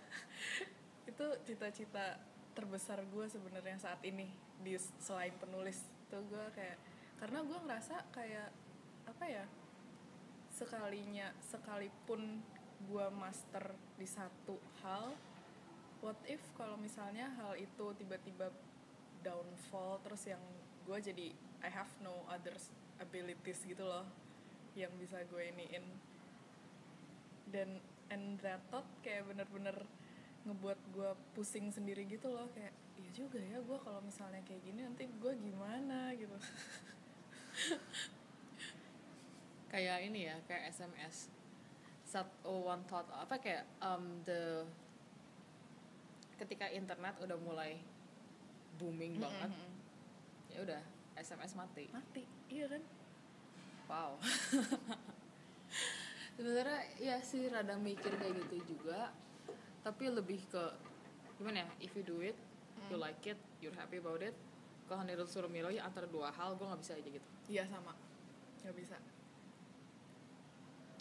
Itu 1.11 1.25
cita-cita 1.45 2.17
terbesar 2.57 3.03
gue 3.03 3.25
sebenarnya 3.27 3.77
saat 3.77 3.99
ini 4.01 4.31
di 4.63 4.79
selain 4.97 5.35
penulis. 5.37 5.83
Tuh 6.07 6.23
gue 6.25 6.45
kayak 6.55 6.79
karena 7.19 7.43
gue 7.43 7.59
ngerasa 7.67 7.95
kayak 8.15 8.49
apa 9.03 9.25
ya 9.27 9.45
sekalinya 10.53 11.33
sekalipun 11.41 12.45
gue 12.85 13.07
master 13.09 13.73
di 13.97 14.05
satu 14.05 14.61
hal 14.85 15.17
what 16.03 16.19
if 16.29 16.39
kalau 16.53 16.77
misalnya 16.77 17.31
hal 17.41 17.57
itu 17.57 17.95
tiba-tiba 17.97 18.53
downfall 19.23 19.97
terus 20.03 20.27
yang 20.27 20.43
gue 20.83 20.97
jadi 20.99 21.27
I 21.63 21.71
have 21.71 21.89
no 22.03 22.27
other 22.27 22.53
abilities 22.99 23.63
gitu 23.63 23.87
loh 23.87 24.03
yang 24.75 24.91
bisa 24.99 25.23
gue 25.31 25.41
iniin. 25.53 25.85
Dan 27.47 27.79
and 28.11 28.41
that 28.43 28.59
thought 28.67 28.85
kayak 28.99 29.23
bener-bener 29.31 29.87
ngebuat 30.43 30.79
gue 30.91 31.11
pusing 31.31 31.71
sendiri 31.71 32.03
gitu 32.03 32.27
loh 32.27 32.51
kayak 32.51 32.75
iya 32.99 33.09
juga 33.15 33.39
ya 33.39 33.63
gue 33.63 33.79
kalau 33.79 34.03
misalnya 34.03 34.43
kayak 34.43 34.59
gini 34.59 34.83
nanti 34.83 35.07
gue 35.07 35.33
gimana? 35.39 36.11
gitu 36.19 36.35
kayak 39.73 40.05
ini 40.05 40.29
ya 40.29 40.37
kayak 40.45 40.69
SMS 40.69 41.33
satu 42.05 42.69
one 42.69 42.85
thought 42.85 43.09
apa 43.09 43.41
kayak 43.41 43.65
um, 43.81 44.21
the 44.21 44.61
ketika 46.37 46.69
internet 46.69 47.17
udah 47.17 47.33
mulai 47.41 47.81
booming 48.77 49.17
banget 49.17 49.49
Mm-mm. 49.49 49.71
ya 50.53 50.59
udah 50.61 50.81
SMS 51.17 51.57
mati. 51.57 51.89
Mati 51.89 52.21
iya 52.53 52.69
kan? 52.69 52.81
Wow. 53.89 54.21
Sebenarnya 56.37 56.81
ya 56.97 57.17
sih 57.21 57.49
rada 57.49 57.77
mikir 57.77 58.13
kayak 58.17 58.45
gitu 58.45 58.77
juga. 58.77 59.09
Tapi 59.81 60.09
lebih 60.13 60.41
ke 60.53 60.63
gimana 61.41 61.65
ya 61.65 61.67
if 61.81 61.97
you 61.97 62.05
do 62.05 62.21
it 62.21 62.37
you 62.93 62.97
like 63.01 63.19
it 63.25 63.41
you're 63.57 63.73
happy 63.73 63.97
about 63.97 64.21
it 64.21 64.37
kalau 64.85 65.01
hanya 65.01 65.17
suruh 65.25 65.49
milih 65.49 65.81
antara 65.81 66.05
dua 66.05 66.29
hal 66.29 66.53
gue 66.53 66.65
nggak 66.65 66.81
bisa 66.81 66.93
aja 66.93 67.09
gitu. 67.09 67.29
Iya 67.49 67.65
sama. 67.65 67.97
Nggak 68.61 68.77
bisa 68.77 68.97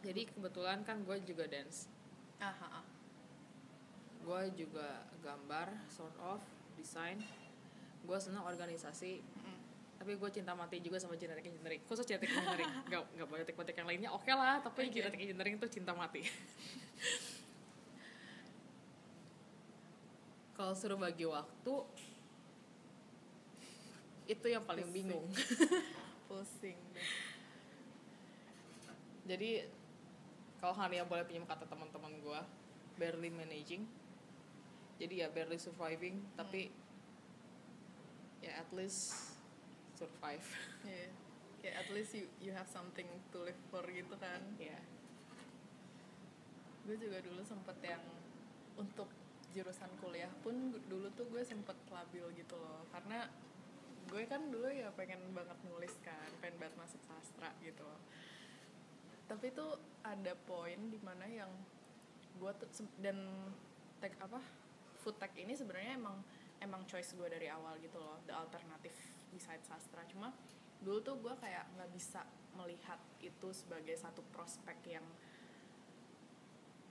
jadi 0.02 0.26
kebetulan 0.26 0.82
kan 0.82 1.06
gue 1.06 1.16
juga 1.22 1.46
dance. 1.46 1.86
Ah 2.42 2.82
ah, 2.82 2.82
gue 4.22 4.42
juga 4.58 5.06
gambar 5.22 5.70
sort 5.86 6.14
of 6.18 6.42
desain. 6.74 7.22
Gue 8.02 8.18
senang 8.18 8.42
organisasi. 8.44 9.22
Mm-mm. 9.22 9.58
tapi 10.02 10.18
gue 10.18 10.30
cinta 10.34 10.50
mati 10.50 10.82
juga 10.82 10.98
sama 10.98 11.14
genetic 11.14 11.46
engineering. 11.46 11.78
Khusus 11.86 12.02
genetic 12.02 12.34
engineering. 12.34 12.66
Gak 12.90 13.06
gak 13.14 13.28
politik 13.30 13.54
politik 13.54 13.78
yang 13.78 13.86
lainnya. 13.86 14.10
Oke 14.10 14.34
lah 14.34 14.58
tapi 14.58 14.90
Oke. 14.90 14.98
genetic 14.98 15.22
engineering 15.22 15.62
tuh 15.62 15.70
cinta 15.70 15.94
mati. 15.94 16.26
Kalau 20.58 20.74
suruh 20.74 20.98
bagi 20.98 21.22
waktu 21.22 21.74
itu 24.26 24.46
yang 24.50 24.66
paling 24.66 24.90
Pusing. 24.90 25.06
bingung. 25.06 25.26
Pusing 26.30 26.78
deh. 26.98 27.06
jadi 29.22 29.70
kalau 30.62 30.78
Hania 30.78 31.02
boleh 31.02 31.26
pinjam 31.26 31.42
kata 31.42 31.66
teman-teman 31.66 32.22
gue 32.22 32.40
barely 32.94 33.34
managing. 33.34 33.82
Jadi 35.02 35.18
ya 35.18 35.26
barely 35.26 35.58
surviving 35.58 36.22
tapi 36.38 36.70
ya 38.38 38.62
at 38.62 38.70
least 38.70 39.34
survive. 39.98 40.46
Iya. 40.82 41.14
kayak 41.62 41.76
at 41.78 41.88
least 41.94 42.10
you 42.18 42.26
you 42.42 42.50
have 42.50 42.66
something 42.66 43.06
to 43.30 43.38
live 43.42 43.58
for 43.74 43.82
gitu 43.90 44.14
kan. 44.18 44.42
Ya 44.58 44.78
gue 46.86 46.94
juga 46.98 47.18
dulu 47.22 47.42
sempet 47.42 47.78
yang 47.82 48.02
untuk 48.78 49.10
jurusan 49.54 49.90
kuliah 50.02 50.30
pun 50.42 50.74
dulu 50.90 51.06
tuh 51.14 51.26
gue 51.30 51.42
sempet 51.42 51.74
labil 51.90 52.26
gitu 52.38 52.54
loh. 52.54 52.86
Karena 52.94 53.26
gue 54.10 54.22
kan 54.30 54.46
dulu 54.46 54.70
ya 54.70 54.94
pengen 54.94 55.22
banget 55.34 55.58
nulis 55.66 55.94
kan 56.06 56.30
pengen 56.38 56.62
banget 56.62 56.74
masuk 56.78 57.02
sastra 57.02 57.50
gitu. 57.66 57.82
loh 57.82 57.98
tapi 59.32 59.48
tuh 59.56 59.80
ada 60.04 60.36
poin 60.44 60.76
di 60.92 61.00
mana 61.00 61.24
yang 61.24 61.48
gue 62.36 62.52
tuh 62.60 62.68
dan 63.00 63.16
tag 63.96 64.12
apa 64.20 64.36
food 65.00 65.16
tech 65.16 65.32
ini 65.40 65.56
sebenarnya 65.56 65.96
emang 65.96 66.20
emang 66.60 66.84
choice 66.84 67.16
gue 67.16 67.32
dari 67.32 67.48
awal 67.48 67.80
gitu 67.80 67.96
loh 67.96 68.20
the 68.28 68.34
alternative 68.36 68.92
beside 69.32 69.64
sastra. 69.64 70.04
Cuma 70.04 70.36
dulu 70.84 71.00
tuh 71.00 71.16
gue 71.16 71.32
kayak 71.40 71.64
nggak 71.80 71.90
bisa 71.96 72.20
melihat 72.60 73.00
itu 73.24 73.48
sebagai 73.56 73.96
satu 73.96 74.20
prospek 74.36 74.76
yang 74.84 75.06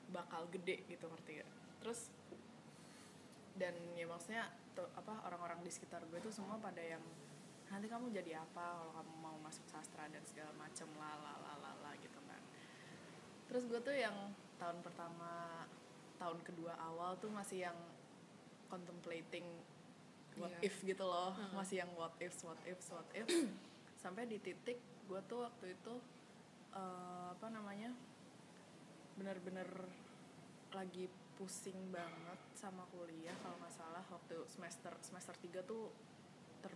bakal 0.09 0.49
gede 0.51 0.83
gitu 0.91 1.07
ngerti 1.07 1.39
gak 1.39 1.51
terus 1.79 2.11
dan 3.55 3.71
ya 3.95 4.03
maksudnya 4.07 4.51
tuh, 4.75 4.87
apa 4.95 5.23
orang-orang 5.27 5.63
di 5.63 5.71
sekitar 5.71 6.03
gue 6.07 6.19
tuh 6.19 6.33
semua 6.33 6.59
pada 6.59 6.83
yang 6.83 7.03
nanti 7.71 7.87
kamu 7.87 8.11
jadi 8.11 8.43
apa 8.43 8.83
kalau 8.83 8.91
kamu 8.99 9.13
mau 9.23 9.35
masuk 9.39 9.63
sastra 9.71 10.03
dan 10.11 10.19
segala 10.27 10.51
macem 10.59 10.87
lah 10.99 11.15
lah 11.23 11.37
lah 11.39 11.55
lah 11.63 11.73
terus 13.51 13.67
gue 13.67 13.79
tuh 13.79 13.91
yang 13.91 14.15
tahun 14.55 14.79
pertama 14.79 15.65
tahun 16.15 16.39
kedua 16.41 16.71
awal 16.79 17.19
tuh 17.19 17.27
masih 17.27 17.67
yang 17.67 17.77
contemplating 18.67 19.43
what 20.39 20.47
Iya. 20.57 20.71
if 20.71 20.75
gitu 20.81 21.03
loh 21.03 21.35
Hmm. 21.35 21.59
masih 21.59 21.83
yang 21.83 21.91
what 21.93 22.15
if 22.17 22.31
what 22.41 22.55
if 22.63 22.79
what 22.87 23.03
if 23.19 23.27
sampai 23.99 24.23
di 24.23 24.39
titik 24.39 24.79
gue 25.05 25.19
tuh 25.27 25.43
waktu 25.43 25.75
itu 25.75 25.93
eh, 26.71 27.27
apa 27.29 27.47
namanya 27.51 27.91
bener-bener 29.13 29.67
lagi 30.71 31.11
pusing 31.35 31.91
banget 31.91 32.39
sama 32.55 32.87
kuliah 32.87 33.35
kalau 33.43 33.59
nggak 33.59 33.75
salah 33.75 34.05
waktu 34.07 34.39
semester 34.47 34.93
semester 35.03 35.35
3 35.35 35.67
tuh 35.67 35.91
ter, 36.63 36.71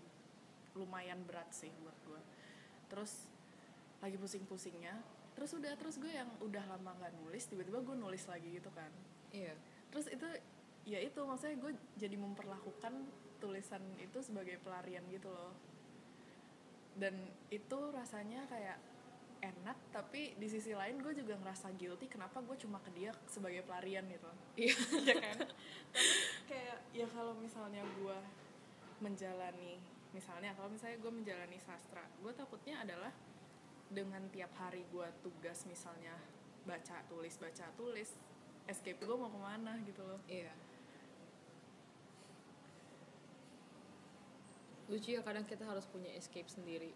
lumayan 0.75 1.23
berat 1.23 1.47
sih 1.55 1.71
buat 1.79 1.95
gue 2.03 2.21
terus 2.91 3.31
lagi 4.03 4.19
pusing-pusingnya 4.19 4.99
terus 5.35 5.51
udah 5.53 5.75
terus 5.75 5.99
gue 5.99 6.09
yang 6.09 6.31
udah 6.39 6.63
lama 6.65 6.95
nggak 6.95 7.13
nulis 7.21 7.43
tiba-tiba 7.51 7.83
gue 7.83 7.95
nulis 7.95 8.23
lagi 8.25 8.49
gitu 8.55 8.71
kan. 8.71 8.89
Iya. 9.35 9.53
Terus 9.91 10.07
itu 10.09 10.27
ya 10.87 10.99
itu 11.03 11.19
maksudnya 11.21 11.59
gue 11.59 11.71
jadi 11.99 12.15
memperlakukan 12.15 12.93
tulisan 13.43 13.83
itu 13.99 14.19
sebagai 14.23 14.57
pelarian 14.63 15.03
gitu 15.11 15.27
loh. 15.27 15.51
Dan 16.95 17.19
itu 17.51 17.79
rasanya 17.91 18.47
kayak 18.47 18.79
enak 19.43 19.77
tapi 19.93 20.33
di 20.39 20.47
sisi 20.47 20.71
lain 20.73 21.03
gue 21.03 21.13
juga 21.13 21.37
ngerasa 21.37 21.69
guilty 21.75 22.07
kenapa 22.09 22.41
gue 22.41 22.55
cuma 22.57 22.81
ke 22.81 22.89
dia 22.95 23.11
sebagai 23.27 23.61
pelarian 23.67 24.07
gitu. 24.07 24.31
Iya. 24.55 24.75
Ya 25.11 25.15
kan? 25.19 25.37
Tapi 25.91 26.43
kayak 26.47 26.77
ya 26.95 27.07
kalau 27.11 27.35
misalnya 27.35 27.83
gue 27.99 28.17
menjalani 29.03 29.75
misalnya 30.15 30.55
kalau 30.55 30.71
misalnya 30.71 30.95
gue 31.03 31.11
menjalani 31.11 31.59
sastra 31.59 32.07
gue 32.23 32.31
takutnya 32.31 32.79
adalah 32.79 33.11
dengan 33.89 34.25
tiap 34.33 34.51
hari 34.57 34.83
gue 34.89 35.07
tugas 35.21 35.65
misalnya 35.69 36.13
baca 36.65 36.97
tulis 37.05 37.37
baca 37.37 37.65
tulis 37.77 38.09
escape 38.65 38.97
gue 38.97 39.17
mau 39.17 39.29
ke 39.29 39.39
mana 39.39 39.77
gitu 39.85 40.01
loh. 40.01 40.21
Iya. 40.25 40.53
Lucu 44.89 45.17
ya 45.17 45.21
kadang 45.21 45.45
kita 45.45 45.65
harus 45.65 45.85
punya 45.89 46.09
escape 46.13 46.49
sendiri. 46.49 46.93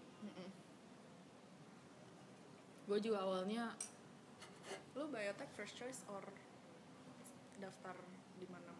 Gue 2.89 2.97
juga 3.01 3.21
awalnya 3.21 3.73
lu 4.97 5.05
biotech 5.09 5.49
first 5.53 5.77
choice 5.77 6.01
or 6.09 6.25
daftar 7.61 7.93
di 8.41 8.49
mana-mana 8.49 8.78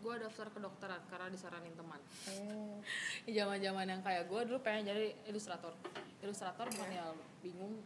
gue 0.00 0.14
daftar 0.22 0.46
kedokteran 0.52 1.02
karena 1.08 1.28
disaranin 1.32 1.74
teman. 1.74 2.00
Oh. 2.30 2.78
Zaman 3.36 3.58
zaman 3.58 3.86
yang 3.88 4.00
kayak 4.04 4.28
gue 4.28 4.40
dulu 4.46 4.58
pengen 4.62 4.92
jadi 4.92 5.16
ilustrator. 5.26 5.72
Ilustrator 6.22 6.66
bukan 6.70 6.90
ya 6.92 7.04
bingung 7.42 7.82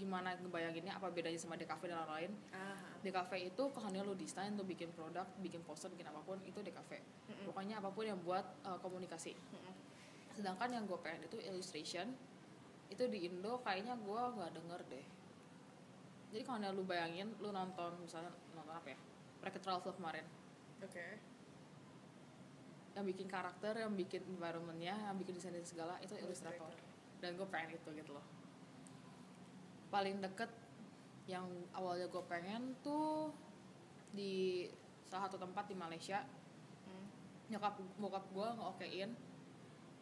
gimana 0.00 0.32
ngebayanginnya 0.40 0.96
apa 0.96 1.12
bedanya 1.12 1.36
sama 1.36 1.60
DKV 1.60 1.82
dan 1.84 2.00
lain-lain. 2.08 2.32
Ah, 2.56 2.80
DKV 3.04 3.52
itu 3.52 3.62
keahlian 3.68 4.04
lu 4.08 4.16
desain 4.16 4.56
lu 4.56 4.64
bikin 4.64 4.88
produk 4.96 5.28
bikin 5.44 5.60
poster 5.60 5.92
bikin 5.92 6.08
apa 6.08 6.24
pun 6.24 6.40
itu 6.48 6.56
DKV 6.64 6.90
Mm-mm. 6.96 7.44
pokoknya 7.52 7.84
apa 7.84 7.92
pun 7.92 8.08
yang 8.08 8.16
buat 8.24 8.44
uh, 8.64 8.80
komunikasi. 8.80 9.36
Mm-mm. 9.36 9.74
sedangkan 10.30 10.72
yang 10.72 10.88
gue 10.88 10.96
pengen 11.04 11.28
itu 11.28 11.36
illustration 11.44 12.16
itu 12.88 13.04
di 13.12 13.28
Indo 13.28 13.60
kayaknya 13.60 13.92
gue 14.00 14.22
nggak 14.40 14.50
denger 14.56 14.80
deh. 14.88 15.06
Jadi 16.32 16.42
kalau 16.48 16.72
lu 16.72 16.82
bayangin 16.88 17.28
lu 17.42 17.52
nonton 17.52 17.92
misalnya 18.00 18.32
nonton 18.56 18.72
apa 18.72 18.88
ya? 18.96 18.98
Wreck-It 19.44 19.64
Ralph 19.68 19.84
lo 19.84 19.92
kemarin. 19.92 20.24
Oke 20.80 21.29
yang 23.00 23.08
bikin 23.08 23.32
karakter 23.32 23.72
yang 23.80 23.96
bikin 23.96 24.20
environmentnya 24.28 24.92
yang 24.92 25.16
bikin 25.16 25.40
desain 25.40 25.56
segala 25.64 25.96
itu 26.04 26.12
ilustrator 26.20 26.68
dan 27.24 27.32
gue 27.32 27.48
pengen 27.48 27.80
itu 27.80 27.88
gitu 27.96 28.12
loh. 28.12 28.24
Paling 29.88 30.20
deket 30.20 30.52
yang 31.24 31.48
awalnya 31.72 32.08
gue 32.12 32.22
pengen 32.28 32.76
tuh 32.84 33.32
di 34.12 34.68
salah 35.08 35.28
satu 35.28 35.40
tempat 35.40 35.64
di 35.68 35.76
Malaysia. 35.76 36.20
Hmm. 36.84 37.06
nyokap 37.48 37.80
bokap 37.96 38.24
gue 38.36 38.48
ngeokein. 38.60 39.10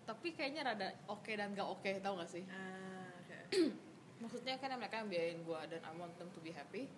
Tapi 0.09 0.29
kayaknya 0.35 0.73
rada 0.73 0.89
oke 1.07 1.31
dan 1.37 1.53
gak 1.53 1.69
oke 1.69 1.91
tau 2.03 2.19
gak 2.19 2.31
sih? 2.31 2.43
Ah 2.51 3.15
oke. 3.23 3.39
Maksudnya 4.27 4.59
kan 4.59 4.75
mereka 4.75 5.07
yang 5.07 5.11
biayain 5.11 5.41
gue 5.47 5.61
dan 5.71 5.81
I 5.87 5.93
want 5.95 6.19
them 6.19 6.31
to 6.35 6.41
be 6.43 6.51
happy. 6.51 6.91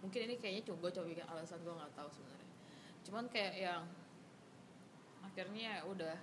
Mungkin 0.00 0.30
ini 0.30 0.34
kayaknya 0.40 0.72
coba 0.72 0.88
coba 0.88 1.06
bikin 1.10 1.26
alasan 1.26 1.60
gue 1.60 1.74
nggak 1.74 1.92
tahu 1.92 2.08
sebenarnya. 2.08 2.48
Cuman 3.02 3.24
kayak 3.28 3.54
yang 3.58 3.82
akhirnya 5.24 5.82
ya 5.82 5.86
udah 5.86 6.16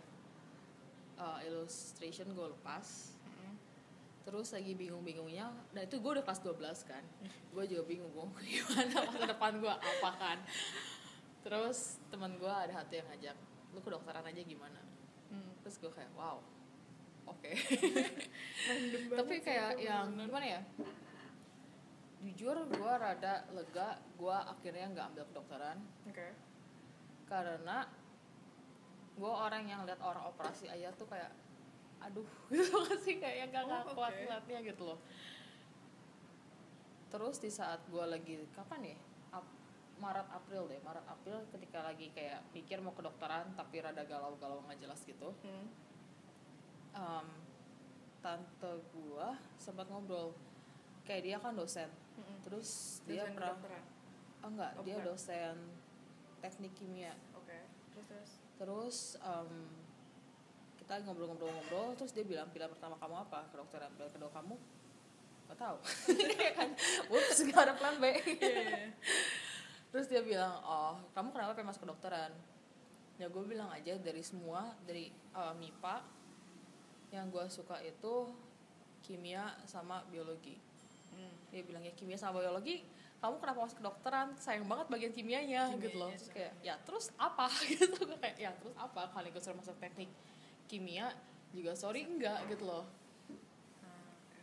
uh, 1.19 1.39
illustration 1.47 2.31
gue 2.31 2.47
lepas. 2.51 3.15
Terus 4.25 4.57
lagi 4.57 4.73
bingung-bingungnya 4.73 5.53
dan 5.69 5.85
itu 5.85 6.01
gue 6.01 6.11
udah 6.17 6.25
kelas 6.25 6.41
12 6.41 6.89
kan. 6.89 7.03
Gue 7.53 7.69
juga 7.69 7.85
bingung 7.85 8.09
gue 8.09 8.25
gimana 8.57 9.05
masa 9.05 9.25
depan 9.29 9.53
gue 9.61 9.69
apa 9.69 10.09
kan. 10.17 10.37
Terus 11.45 12.01
teman 12.09 12.33
gue 12.41 12.49
ada 12.49 12.81
satu 12.81 12.97
yang 12.97 13.05
ngajak 13.13 13.37
lu 13.75 13.79
ke 13.83 13.89
dokteran 13.93 14.25
aja 14.25 14.41
gimana? 14.41 14.81
Hmm. 15.25 15.51
terus 15.61 15.81
gue 15.81 15.91
kayak 15.91 16.09
wow 16.15 16.37
oke. 17.25 17.51
Banget 19.09 19.17
tapi 19.17 19.35
kayak 19.41 19.81
yang 19.81 20.13
bener-bener. 20.13 20.29
gimana 20.29 20.45
ya? 20.47 20.61
Jujur 22.25 22.55
gue 22.65 22.93
rada 22.97 23.45
lega 23.53 23.99
gue 24.17 24.37
akhirnya 24.37 24.85
nggak 24.93 25.05
ambil 25.13 25.23
kedokteran. 25.29 25.77
Oke. 26.09 26.27
Karena 27.29 27.85
gue 29.15 29.31
orang 29.31 29.63
yang 29.63 29.81
lihat 29.83 29.99
orang 29.99 30.23
operasi 30.25 30.67
aja 30.67 30.91
tuh 30.91 31.07
kayak 31.07 31.31
aduh 31.97 32.27
gitu 32.51 32.75
gak 32.77 32.99
sih 32.99 33.15
kayak 33.15 33.49
gak, 33.49 33.63
gak 33.63 33.83
Oh, 33.85 33.93
kuat 33.93 34.11
ngeliatnya 34.13 34.59
gitu 34.65 34.83
loh. 34.85 34.99
Terus 37.07 37.39
di 37.39 37.47
saat 37.47 37.79
gue 37.85 38.03
lagi 38.03 38.43
kapan 38.51 38.91
ya? 38.91 38.97
Ap- 39.31 39.55
Maret 39.95 40.27
April 40.29 40.67
deh 40.67 40.79
Maret 40.81 41.07
April 41.07 41.47
ketika 41.49 41.79
lagi 41.81 42.11
kayak 42.11 42.43
pikir 42.51 42.77
mau 42.77 42.91
kedokteran 42.91 43.55
tapi 43.55 43.79
rada 43.79 44.03
galau-galau 44.03 44.59
nggak 44.61 44.79
jelas 44.79 44.99
gitu. 45.01 45.31
Hmm. 45.41 45.67
um, 46.93 47.27
tante 48.19 48.71
gue 48.89 49.27
sempat 49.55 49.85
ngobrol 49.85 50.35
kayak 51.03 51.23
dia 51.23 51.37
kan 51.37 51.53
dosen. 51.53 51.87
Mm-mm. 52.15 52.39
terus 52.41 52.69
dia 53.03 53.21
Dosen 53.21 53.33
pernah 53.33 53.51
kedokteran. 53.53 53.83
oh 54.37 54.49
enggak 54.49 54.71
Oh, 54.73 54.83
dia 54.83 54.97
dosen 54.99 55.55
teknik 56.37 56.73
kimia. 56.73 57.13
Oke 57.33 57.59
terus 57.91 58.05
terus 58.05 58.31
terus 58.55 59.19
em, 59.19 59.51
kita 60.79 61.01
ngobrol-ngobrol-ngobrol 61.03 61.97
terus 61.97 62.13
dia 62.13 62.21
bilang 62.21 62.47
pilihan 62.53 62.69
pertama 62.69 62.95
kamu 63.01 63.15
apa? 63.25 63.49
Kedokteran 63.49 63.89
pilihan 63.97 64.11
kedua 64.13 64.31
kamu? 64.31 64.55
Nggak 65.49 65.59
tahu. 65.59 65.77
Kayak 66.37 66.53
kan? 66.59 66.69
Ups 67.09 67.37
nggak 67.41 67.61
ada 67.61 67.73
plan 67.77 67.95
B. 67.97 68.05
Iya, 68.13 68.93
terus 69.89 70.05
dia 70.11 70.21
bilang 70.21 70.61
oh 70.65 70.99
kamu 71.17 71.33
kenapa 71.33 71.51
pengen 71.57 71.69
masuk 71.73 71.83
kedokteran? 71.87 72.31
Ya 73.15 73.31
gue 73.31 73.43
bilang 73.47 73.71
aja 73.71 73.95
dari 73.95 74.21
semua 74.21 74.75
dari 74.83 75.09
eh, 75.11 75.53
MIPA 75.55 75.95
yang 77.15 77.31
gue 77.31 77.45
suka 77.47 77.79
itu 77.79 78.29
kimia 79.05 79.55
sama 79.69 80.03
biologi. 80.09 80.59
Hmm. 81.15 81.31
dia 81.47 81.63
bilang 81.63 81.79
ya 81.79 81.95
kimia 81.95 82.19
sama 82.19 82.43
biologi 82.43 82.83
kamu 83.23 83.35
kenapa 83.41 83.59
masuk 83.65 83.77
kedokteran? 83.81 84.27
Sayang 84.37 84.67
banget 84.67 84.87
bagian 84.91 85.13
kimianya, 85.15 85.71
gitu 85.79 85.97
loh. 85.97 86.11
Terus 86.13 86.29
kayak 86.29 86.53
ya 86.61 86.75
terus 86.83 87.05
apa? 87.15 87.47
Gitu 87.69 87.97
gue 88.05 88.17
kayak 88.21 88.37
ya 88.37 88.51
terus 88.53 88.75
apa? 88.77 89.09
Kali 89.09 89.33
gue 89.33 89.41
suruh 89.41 89.57
masuk 89.57 89.75
teknik 89.81 90.11
kimia 90.65 91.13
juga 91.53 91.71
sorry 91.77 92.03
enggak 92.03 92.41
gitu 92.51 92.67
loh. 92.67 92.85
Oke. 92.85 94.41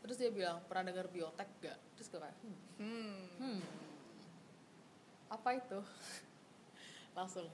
terus 0.00 0.16
dia 0.16 0.30
bilang 0.32 0.58
pernah 0.64 0.90
dengar 0.90 1.06
biotek 1.12 1.48
gak 1.60 1.78
terus 1.94 2.08
gue 2.08 2.20
kayak 2.20 2.36
hmm, 2.42 2.58
hmm. 2.80 3.20
hmm. 3.38 3.60
Apa 5.30 5.48
itu? 5.54 5.78
Langsung. 7.16 7.46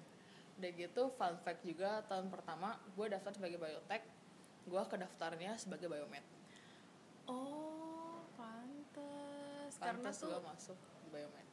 Udah 0.57 0.71
gitu 0.73 1.03
fun 1.21 1.37
fact 1.45 1.61
juga 1.69 2.01
tahun 2.09 2.33
pertama 2.33 2.81
gue 2.97 3.07
daftar 3.12 3.33
sebagai 3.37 3.61
biotek 3.61 4.03
gue 4.67 4.83
kedaftarnya 4.89 5.55
sebagai 5.61 5.87
biomed. 5.87 6.25
Oh 7.29 7.96
karena 9.79 10.09
tuh 10.11 10.29
gue 10.31 10.43
masuk 10.43 10.79
biomed 11.09 11.47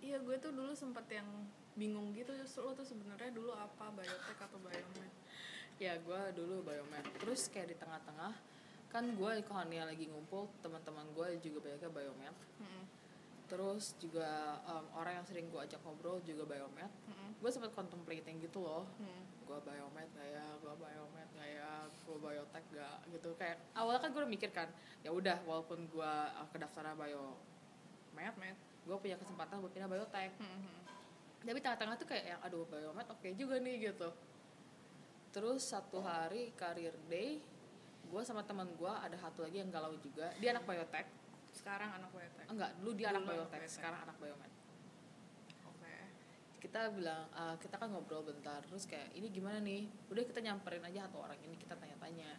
iya 0.00 0.16
gue 0.18 0.36
tuh 0.36 0.50
dulu 0.50 0.72
sempet 0.72 1.06
yang 1.10 1.28
bingung 1.74 2.12
gitu 2.12 2.32
justru 2.32 2.62
lo 2.62 2.72
tuh 2.72 2.84
sebenarnya 2.84 3.30
dulu 3.30 3.52
apa 3.52 3.92
biotek 3.92 4.38
atau 4.38 4.58
biomed 4.58 5.12
ya 5.76 5.98
gue 5.98 6.20
dulu 6.32 6.62
biomed 6.62 7.04
terus 7.18 7.46
kayak 7.46 7.68
di 7.68 7.76
tengah-tengah 7.76 8.32
kan 8.86 9.04
gue 9.04 9.30
nih 9.36 9.84
lagi 9.84 10.06
ngumpul 10.06 10.48
teman-teman 10.60 11.04
gue 11.12 11.36
juga 11.42 11.58
banyaknya 11.62 11.90
biomed 11.90 12.36
Mm-mm. 12.56 12.84
terus 13.46 13.92
juga 13.96 14.26
em, 14.64 14.86
orang 14.94 15.20
yang 15.20 15.26
sering 15.26 15.46
gue 15.46 15.60
ajak 15.60 15.78
ngobrol 15.84 16.18
juga 16.22 16.48
biomed 16.48 16.88
Mm-mm. 17.06 17.30
gue 17.36 17.50
sempet 17.52 17.70
contemplating 17.72 18.40
gitu 18.40 18.64
loh 18.64 18.88
Hmm. 18.96 19.22
gue 19.44 19.58
biomed 19.62 20.10
ya 20.16 20.46
gue 20.56 20.74
biomed 20.74 21.25
gak 22.06 22.14
ya 22.14 22.14
gue 22.14 22.18
biotek 22.22 22.64
gak 22.70 22.98
gitu. 23.10 23.30
Kayak 23.34 23.56
awalnya 23.74 24.00
kan 24.00 24.08
gue 24.14 24.20
udah 24.22 24.32
mikir 24.32 24.50
kan 24.54 24.68
ya 25.02 25.10
udah 25.10 25.42
walaupun 25.42 25.90
gue 25.90 26.12
uh, 26.38 26.46
kedaftaran 26.54 26.94
biomed 26.94 28.34
Med. 28.38 28.56
gue 28.86 28.96
punya 29.02 29.18
kesempatan 29.18 29.58
buat 29.58 29.72
pindah 29.74 29.90
biotek 29.90 30.30
Hmm. 30.38 30.78
tapi 31.42 31.58
tengah-tengah 31.62 31.94
tuh 31.98 32.06
kayak 32.10 32.24
yang 32.26 32.40
aduh 32.42 32.66
biomed 32.70 33.06
oke 33.10 33.28
juga 33.34 33.58
nih 33.58 33.90
gitu. 33.90 34.08
Terus 35.34 35.66
satu 35.66 36.00
hari 36.00 36.54
career 36.54 36.94
day 37.10 37.42
gue 38.06 38.22
sama 38.22 38.46
teman 38.46 38.70
gue 38.78 38.88
ada 38.88 39.18
satu 39.18 39.42
lagi 39.42 39.58
yang 39.58 39.70
galau 39.74 39.98
juga. 39.98 40.30
Dia 40.38 40.54
anak 40.54 40.64
biotek 40.64 41.06
sekarang 41.56 41.88
anak 41.88 42.10
biotek 42.12 42.46
enggak 42.52 42.70
dulu 42.76 42.92
dia 42.92 43.08
anak 43.10 43.24
Dulu 43.24 43.32
anak 43.32 43.48
biotek 43.48 43.60
sekarang 43.72 44.00
anak 44.04 44.16
biomed 44.20 44.50
kita 46.66 46.90
bilang 46.90 47.30
eh, 47.30 47.54
kita 47.62 47.78
kan 47.78 47.94
ngobrol 47.94 48.26
bentar. 48.26 48.58
Terus 48.66 48.90
kayak 48.90 49.14
ini 49.14 49.30
gimana 49.30 49.62
nih? 49.62 49.86
Udah 50.10 50.26
kita 50.26 50.42
nyamperin 50.42 50.82
aja 50.82 51.06
satu 51.06 51.22
orang 51.22 51.38
ini 51.46 51.54
kita 51.54 51.78
tanya-tanya. 51.78 52.34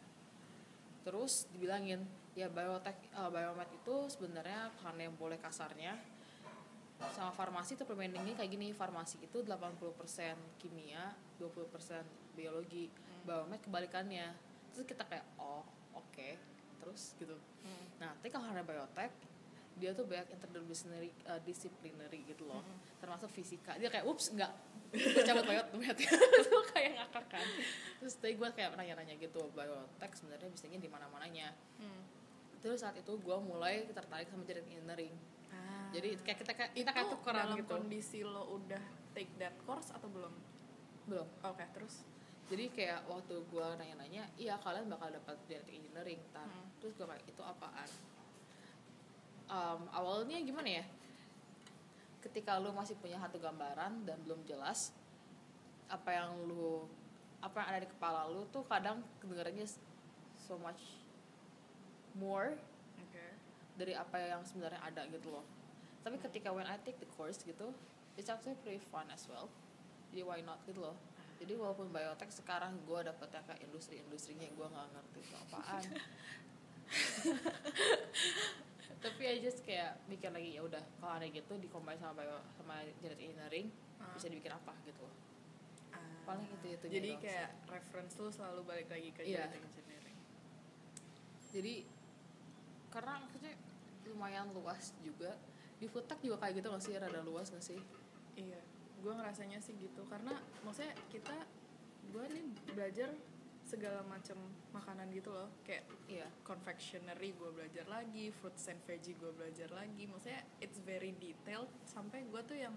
Terus 1.08 1.48
dibilangin 1.56 2.04
ya 2.36 2.52
biotek 2.52 3.08
eh, 3.16 3.30
biomed 3.32 3.72
itu 3.72 3.96
sebenarnya 4.12 4.76
karena 4.84 5.08
yang 5.08 5.16
boleh 5.16 5.40
kasarnya 5.40 5.96
sama 7.14 7.30
farmasi 7.30 7.80
tuh 7.80 7.88
perbandingannya 7.88 8.36
kayak 8.36 8.52
gini. 8.52 8.76
Farmasi 8.76 9.24
itu 9.24 9.48
80% 9.48 9.80
kimia 10.60 11.16
20% 11.40 12.36
biologi. 12.36 12.92
Biomed 13.24 13.64
kebalikannya. 13.64 14.36
Terus 14.76 14.84
kita 14.84 15.08
kayak 15.08 15.24
oh 15.40 15.64
oke. 15.96 16.30
Terus 16.84 17.16
gitu. 17.16 17.40
Hmm. 17.64 17.86
nah 18.00 18.12
tapi 18.20 18.28
kalau 18.28 18.48
karena 18.52 18.64
biotek 18.64 19.12
dia 19.78 19.94
tuh 19.94 20.10
banyak 20.10 20.34
interdisciplinary 20.34 21.10
uh, 21.30 21.42
disciplinary 21.46 22.26
gitu 22.26 22.50
loh. 22.50 22.66
Termasuk 22.98 23.30
fisika. 23.30 23.78
Dia 23.78 23.90
kayak 23.94 24.06
ups 24.10 24.34
enggak 24.34 24.52
gue 24.88 25.24
cabut 25.24 25.44
biotek 25.44 26.08
itu 26.08 26.58
kayak 26.74 26.92
ngakak 26.96 27.26
kan. 27.28 27.48
Terus 28.00 28.14
tadi 28.20 28.34
gue 28.40 28.50
kayak 28.56 28.80
nanya-nanya 28.80 29.16
gitu 29.20 29.42
biotek 29.52 30.12
sebenarnya 30.16 30.50
bisanya 30.52 30.80
di 30.80 30.90
mana-mananya? 30.90 31.52
Hmm. 31.82 32.04
terus 32.58 32.82
saat 32.82 32.98
itu 32.98 33.14
gue 33.22 33.38
mulai 33.38 33.86
tertarik 33.94 34.28
sama 34.34 34.42
jadi 34.44 34.66
engineering. 34.66 35.14
Ah. 35.54 35.88
jadi 35.94 36.20
kayak 36.20 36.38
kita 36.44 36.54
kayak 36.58 36.72
kita 36.76 36.90
kayak 36.92 37.08
tukeran 37.14 37.46
dalam 37.48 37.58
gitu. 37.64 37.70
kondisi 37.70 38.20
lo 38.26 38.60
udah 38.60 38.84
take 39.14 39.32
that 39.38 39.54
course 39.64 39.94
atau 39.94 40.10
belum? 40.10 40.34
Belum. 41.06 41.28
Oke 41.46 41.64
terus? 41.72 42.02
Jadi 42.50 42.72
kayak 42.74 43.06
waktu 43.08 43.46
gue 43.46 43.68
nanya-nanya 43.78 44.26
iya 44.42 44.58
kalian 44.58 44.90
bakal 44.90 45.14
dapat 45.14 45.38
genetic 45.46 45.76
engineering 45.78 46.20
tar. 46.34 46.50
Hmm. 46.50 46.66
terus 46.82 46.98
gue 46.98 47.06
kayak 47.06 47.24
itu 47.30 47.42
apaan 47.46 47.90
Em, 49.48 49.82
awalnya 49.96 50.38
gimana 50.44 50.84
ya? 50.84 50.86
Ketika 52.20 52.60
lu 52.60 52.76
masih 52.76 53.00
punya 53.00 53.16
satu 53.24 53.40
gambaran 53.40 54.04
dan 54.04 54.20
belum 54.28 54.44
jelas 54.44 54.92
apa 55.88 56.12
yang 56.12 56.36
lu 56.44 56.84
apa 57.40 57.64
yang 57.64 57.68
ada 57.72 57.80
di 57.88 57.88
kepala 57.88 58.28
lu 58.28 58.44
tuh 58.52 58.68
kadang 58.68 59.00
kedengarannya 59.24 59.64
so 60.36 60.60
much 60.60 61.00
more 62.20 62.60
oke. 63.00 63.24
dari 63.80 63.96
apa 63.96 64.20
yang 64.20 64.44
sebenarnya 64.44 64.84
ada 64.84 65.08
gitu 65.08 65.32
loh. 65.32 65.48
Tapi 66.04 66.20
ketika 66.20 66.52
when 66.52 66.68
I 66.68 66.76
take 66.84 67.00
the 67.00 67.08
course 67.16 67.40
gitu 67.48 67.72
it's 68.20 68.28
actually 68.28 68.60
pretty 68.60 68.84
fun 68.92 69.08
as 69.14 69.24
well. 69.32 69.48
Jadi 70.12 70.28
why 70.28 70.44
not 70.44 70.60
gitu 70.68 70.84
loh. 70.84 71.00
Jadi 71.38 71.54
walaupun 71.56 71.94
biotek 71.94 72.34
sekarang 72.34 72.82
gue 72.84 73.00
dapet 73.06 73.30
yang 73.32 73.46
kayak 73.46 73.62
industri-industrinya 73.70 74.50
gue 74.52 74.68
nggak 74.68 74.88
ngerti 74.92 75.20
itu 75.22 75.36
apaan 75.38 75.84
tapi 78.98 79.22
I 79.24 79.38
just 79.38 79.62
kayak 79.62 80.02
mikir 80.06 80.28
lagi 80.28 80.52
ya 80.52 80.62
udah 80.62 80.82
kalau 80.98 81.14
ada 81.14 81.28
gitu 81.28 81.54
dikombin 81.56 81.96
sama 81.96 82.18
bio 82.18 82.38
sama 82.54 82.82
genetic 82.98 83.30
engineering 83.30 83.68
Ah. 83.98 84.14
bisa 84.14 84.28
dibikin 84.28 84.52
apa 84.52 84.74
gitu 84.84 85.00
loh 85.00 85.16
Ah. 85.90 86.02
paling 86.24 86.46
itu 86.52 86.68
itu 86.72 86.86
jadi 86.88 87.10
kayak 87.18 87.50
reference 87.68 88.14
lu 88.16 88.30
selalu 88.30 88.62
balik 88.64 88.88
lagi 88.88 89.10
ke 89.12 89.22
Iya. 89.24 89.46
genetic 89.46 89.62
engineering 89.64 90.18
jadi 91.48 91.74
karena 92.88 93.14
maksudnya 93.20 93.54
lumayan 94.06 94.48
luas 94.52 94.94
juga 95.00 95.36
di 95.78 95.86
foodtech 95.86 96.18
juga 96.20 96.38
kayak 96.40 96.58
gitu 96.58 96.68
gak 96.68 96.82
sih 96.82 96.94
rada 96.96 97.22
luas 97.22 97.50
gak 97.50 97.62
sih 97.62 97.78
iya 98.36 98.58
gue 98.98 99.14
ngerasanya 99.14 99.58
sih 99.58 99.78
gitu 99.78 100.02
karena 100.06 100.34
maksudnya 100.62 100.94
kita 101.08 101.38
gue 102.08 102.26
nih 102.28 102.46
belajar 102.72 103.10
segala 103.68 104.00
macam 104.08 104.40
makanan 104.72 105.12
gitu 105.12 105.36
loh. 105.36 105.52
Kayak 105.68 105.84
iya. 106.08 106.28
confectionery 106.48 107.36
gue 107.36 107.52
belajar 107.52 107.84
lagi 107.92 108.32
fruits 108.32 108.72
and 108.72 108.80
veggie 108.88 109.20
gue 109.20 109.32
belajar 109.36 109.68
lagi. 109.76 110.08
Maksudnya 110.08 110.48
it's 110.64 110.80
very 110.88 111.12
detailed. 111.20 111.68
Sampai 111.84 112.24
gue 112.24 112.42
tuh 112.48 112.56
yang 112.56 112.72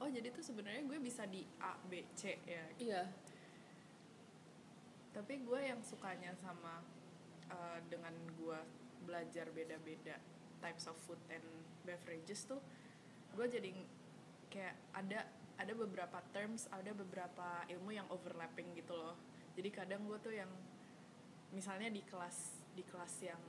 oh 0.00 0.08
jadi 0.08 0.32
tuh 0.32 0.40
sebenarnya 0.40 0.88
gue 0.88 0.96
bisa 0.96 1.28
di 1.28 1.44
A 1.60 1.76
B 1.84 2.08
C 2.16 2.40
ya. 2.48 2.64
Iya. 2.80 3.02
Tapi 5.12 5.44
gue 5.44 5.60
yang 5.60 5.84
sukanya 5.84 6.32
sama 6.40 6.80
uh, 7.52 7.78
dengan 7.92 8.16
gue 8.40 8.60
belajar 9.04 9.48
beda-beda 9.52 10.16
types 10.60 10.88
of 10.88 10.96
food 11.04 11.20
and 11.32 11.44
beverages 11.88 12.44
tuh 12.44 12.60
gue 13.32 13.46
jadi 13.48 13.72
kayak 14.52 14.76
ada 14.92 15.24
ada 15.56 15.72
beberapa 15.72 16.20
terms 16.36 16.68
ada 16.68 16.92
beberapa 16.92 17.64
ilmu 17.72 17.96
yang 17.96 18.04
overlapping 18.12 18.68
gitu 18.76 18.92
loh 18.92 19.16
jadi 19.54 19.68
kadang 19.70 20.06
gue 20.06 20.18
tuh 20.22 20.34
yang 20.34 20.50
misalnya 21.50 21.90
di 21.90 22.02
kelas 22.06 22.62
di 22.74 22.86
kelas 22.86 23.14
yang 23.26 23.42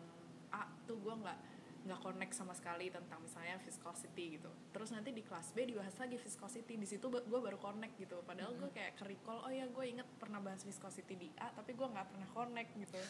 A 0.51 0.67
tuh 0.83 0.97
gue 0.99 1.13
nggak 1.13 1.39
nggak 1.81 1.97
connect 1.97 2.33
sama 2.37 2.53
sekali 2.53 2.93
tentang 2.93 3.17
misalnya 3.25 3.57
viscosity 3.57 4.37
gitu. 4.37 4.51
Terus 4.69 4.93
nanti 4.93 5.09
di 5.09 5.25
kelas 5.25 5.49
B 5.57 5.65
dibahas 5.65 5.97
lagi 5.97 6.13
viscosity 6.13 6.77
di 6.77 6.85
situ 6.85 7.09
gue 7.09 7.39
baru 7.41 7.57
connect 7.57 7.97
gitu. 7.97 8.21
Padahal 8.21 8.53
gue 8.53 8.69
kayak 8.69 9.01
ke 9.01 9.03
recall 9.09 9.41
oh 9.41 9.49
ya 9.49 9.65
gue 9.65 9.85
inget 9.89 10.05
pernah 10.21 10.37
bahas 10.37 10.61
viscosity 10.61 11.17
di 11.17 11.29
A 11.41 11.49
tapi 11.49 11.73
gue 11.73 11.87
nggak 11.87 12.05
pernah 12.05 12.29
connect 12.37 12.71
gitu. 12.77 13.01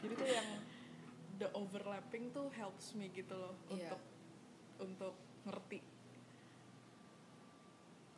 Jadi 0.00 0.12
tuh 0.16 0.28
yang 0.32 0.48
the 1.36 1.48
overlapping 1.52 2.32
tuh 2.32 2.48
helps 2.56 2.96
me 2.96 3.12
gitu 3.12 3.36
loh 3.36 3.52
Iya. 3.68 3.92
untuk 3.92 4.00
untuk 4.80 5.14
ngerti. 5.44 5.80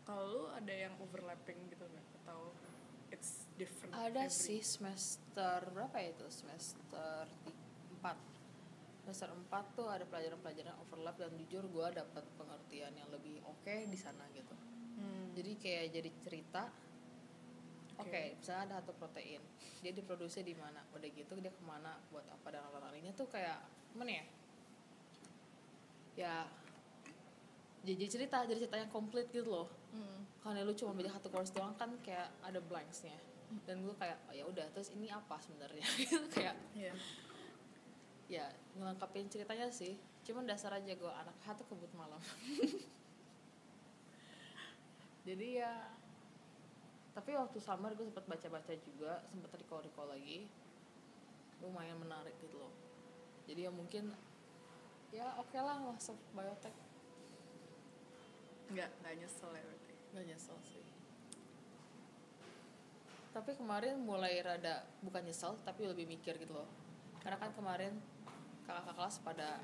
Kalau 0.06 0.24
lu 0.30 0.42
ada 0.54 0.72
yang 0.72 0.94
overlapping 1.02 1.58
gitu 1.74 1.84
nggak? 1.84 2.06
Atau 2.22 2.54
it's 3.10 3.47
different 3.58 3.90
ada 3.92 4.24
every- 4.24 4.32
sih 4.32 4.60
semester 4.62 5.66
berapa 5.74 5.98
ya 5.98 6.14
itu? 6.14 6.26
Semester 6.30 7.26
empat. 7.98 8.16
Semester 9.02 9.28
empat 9.34 9.64
tuh 9.74 9.88
ada 9.90 10.04
pelajaran-pelajaran 10.06 10.78
overlap 10.84 11.18
dan 11.18 11.32
jujur 11.34 11.64
gue 11.66 11.86
dapat 11.96 12.24
pengertian 12.38 12.92
yang 12.94 13.08
lebih 13.10 13.42
oke 13.42 13.74
di 13.90 13.98
sana 13.98 14.22
gitu. 14.32 14.54
Hmm. 14.98 15.30
jadi 15.30 15.54
kayak 15.62 15.84
jadi 15.94 16.10
cerita 16.26 16.62
oke. 18.02 18.10
Oke. 18.10 18.22
misalnya 18.34 18.62
ada 18.66 18.74
satu 18.82 18.92
protein 18.98 19.42
dia 19.78 19.94
diproduksi 19.94 20.42
di 20.42 20.54
mana? 20.58 20.82
Udah 20.90 21.06
gitu 21.06 21.38
dia 21.38 21.54
ke 21.54 21.62
mana? 21.62 21.98
Buat 22.10 22.26
apa? 22.34 22.50
Dan 22.50 22.66
lain-lainnya 22.70 23.14
tuh 23.14 23.30
kayak 23.30 23.62
gimana 23.94 24.10
ya? 24.10 24.24
Ya 26.18 26.34
jadi 27.86 28.04
cerita 28.10 28.42
jadi 28.42 28.66
cerita 28.66 28.76
yang 28.76 28.90
komplit 28.90 29.30
gitu 29.30 29.48
loh. 29.48 29.68
Hmm. 29.88 30.20
karena 30.44 30.68
lu 30.68 30.76
cuma 30.76 30.92
belajar 30.92 31.16
satu 31.16 31.32
course 31.32 31.48
doang 31.56 31.72
kan 31.80 31.88
kayak 32.04 32.28
ada 32.44 32.60
blanksnya 32.60 33.16
dan 33.64 33.80
gue 33.80 33.94
kayak 33.96 34.18
oh, 34.28 34.34
ya 34.36 34.44
udah 34.44 34.66
terus 34.76 34.92
ini 34.92 35.08
apa 35.08 35.40
sebenarnya? 35.40 35.84
Gitu 36.00 36.20
kayak 36.32 36.56
Iya. 36.76 36.92
ya 38.28 38.46
ngelengkapin 38.76 39.28
ceritanya 39.32 39.72
sih. 39.72 39.96
Cuman 40.24 40.44
dasar 40.44 40.76
aja 40.76 40.92
gue 40.92 41.12
anak 41.12 41.36
satu 41.40 41.64
kebut 41.64 41.88
malam. 41.96 42.20
Jadi 45.28 45.60
ya 45.60 45.72
tapi 47.16 47.34
waktu 47.34 47.58
summer 47.58 47.90
gue 47.98 48.06
sempat 48.06 48.30
baca-baca 48.30 48.72
juga 48.84 49.24
sempat 49.32 49.50
recall-recall 49.56 50.12
lagi. 50.12 50.44
Lumayan 51.64 51.98
menarik 51.98 52.36
gitu 52.44 52.60
loh. 52.60 52.72
Jadi 53.48 53.64
ya 53.64 53.72
mungkin 53.72 54.12
ya 55.08 55.24
oke 55.40 55.56
lah 55.56 55.80
masuk 55.80 56.20
biotek 56.36 56.76
nggak 58.68 58.92
nggak 59.00 59.14
nyesel 59.24 59.48
ya 59.56 59.64
berarti. 59.64 59.92
Gak 60.12 60.24
nyesel 60.28 60.56
sih 60.64 60.87
Tapi 63.38 63.54
kemarin 63.54 64.02
mulai 64.02 64.42
rada 64.42 64.82
Bukan 64.98 65.22
nyesel 65.22 65.54
tapi 65.62 65.86
lebih 65.86 66.10
mikir 66.10 66.34
gitu 66.42 66.58
loh. 66.58 66.66
Karena 67.22 67.38
kan 67.38 67.54
kemarin 67.54 67.94
Kakak 68.66 68.98
kelas 68.98 69.16
pada 69.22 69.62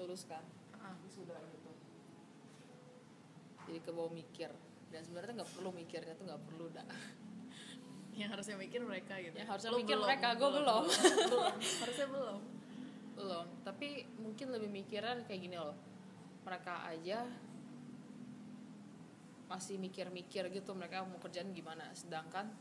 lulus 0.00 0.24
kan. 0.24 0.40
Ah 0.80 0.96
Sudah 1.12 1.36
gitu. 1.52 1.70
Jadi 3.68 3.78
kebawa 3.84 4.08
mikir. 4.08 4.48
Dan 4.88 5.04
sebenarnya 5.04 5.44
nggak 5.44 5.52
perlu 5.52 5.70
mikirnya 5.76 6.16
tuh 6.16 6.24
nggak 6.24 6.42
perlu 6.48 6.66
dah 6.72 6.88
yang 8.18 8.28
harusnya 8.32 8.56
mikir 8.56 8.80
mereka 8.84 9.16
gitu. 9.20 9.36
Yang 9.36 9.48
harusnya 9.48 9.72
mikir 9.72 9.96
mereka, 9.96 10.28
gua 10.36 10.50
belum. 10.52 10.84
belum. 10.84 11.54
Harusnya 11.84 12.08
belum. 12.12 12.40
Belum. 13.16 13.46
Tapi 13.64 13.88
mungkin 14.20 14.46
lebih 14.52 14.68
mikiran 14.68 15.24
kayak 15.24 15.40
gini 15.40 15.56
loh. 15.56 15.76
Mereka 16.44 16.74
aja 16.92 17.24
masih 19.48 19.76
mikir-mikir 19.76 20.48
gitu 20.48 20.72
mereka 20.72 21.04
mau 21.04 21.20
kerjaan 21.20 21.52
gimana. 21.52 21.88
Sedangkan 21.92 22.52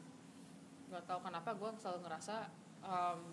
nggak 0.92 1.08
tahu 1.08 1.20
kenapa 1.24 1.56
gue 1.56 1.70
selalu 1.80 2.00
ngerasa 2.06 2.36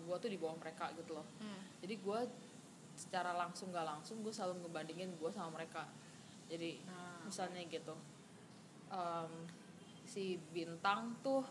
gue 0.05 0.17
tuh 0.21 0.29
di 0.29 0.37
bawah 0.37 0.55
mereka 0.61 0.93
gitu 0.93 1.17
loh. 1.17 1.25
Hmm. 1.41 1.61
jadi 1.81 1.97
gue 1.99 2.19
secara 2.99 3.31
langsung 3.31 3.71
gak 3.71 3.87
langsung 3.87 4.19
gue 4.19 4.33
selalu 4.35 4.67
ngebandingin 4.67 5.15
gue 5.15 5.31
sama 5.31 5.55
mereka. 5.55 5.87
Jadi 6.51 6.83
Nah. 6.83 7.23
misalnya 7.23 7.63
gitu 7.63 7.95
em, 8.91 9.31
si 10.03 10.35
bintang 10.51 11.15
tuh 11.23 11.45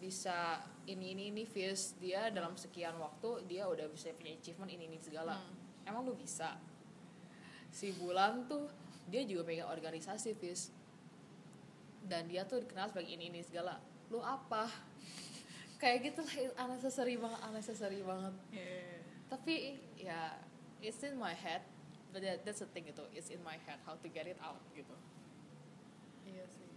bisa 0.00 0.64
ini 0.88 1.12
ini 1.14 1.30
ini 1.30 1.42
views 1.44 1.94
dia 2.00 2.32
dalam 2.32 2.56
sekian 2.56 2.96
waktu 2.98 3.44
dia 3.46 3.68
udah 3.68 3.86
bisa 3.92 4.10
punya 4.16 4.34
achievement 4.34 4.72
ini 4.72 4.90
ini 4.90 4.98
segala. 4.98 5.36
Hmm. 5.38 5.86
emang 5.86 6.02
lu 6.08 6.16
bisa? 6.18 6.58
Si 7.70 7.94
bulan 7.94 8.50
tuh 8.50 8.66
dia 9.06 9.22
juga 9.22 9.46
pegang 9.46 9.70
organisasi 9.70 10.34
views. 10.34 10.74
Dan 12.00 12.26
dia 12.26 12.42
tuh 12.48 12.64
dikenal 12.64 12.90
sebagai 12.90 13.12
ini 13.12 13.30
ini 13.30 13.40
segala. 13.46 13.78
Lu 14.10 14.18
apa 14.24 14.66
kayak 15.80 16.12
gitu 16.12 16.20
lah 16.20 16.36
unnecessary 16.68 17.16
banget 17.16 17.40
unnecessary 17.48 18.00
banget 18.04 18.34
Yeah. 18.52 19.00
tapi 19.32 19.80
ya 19.96 20.36
it's 20.84 21.00
in 21.00 21.16
my 21.16 21.32
head 21.32 21.64
but 22.12 22.20
that, 22.20 22.44
that's 22.44 22.60
the 22.60 22.68
thing 22.70 22.84
itu 22.86 23.02
it's 23.16 23.32
in 23.32 23.40
my 23.40 23.56
head 23.64 23.80
how 23.88 23.96
to 23.96 24.08
get 24.12 24.28
it 24.28 24.36
out 24.44 24.60
gitu 24.76 24.92
Iya 26.30 26.46
sih. 26.46 26.70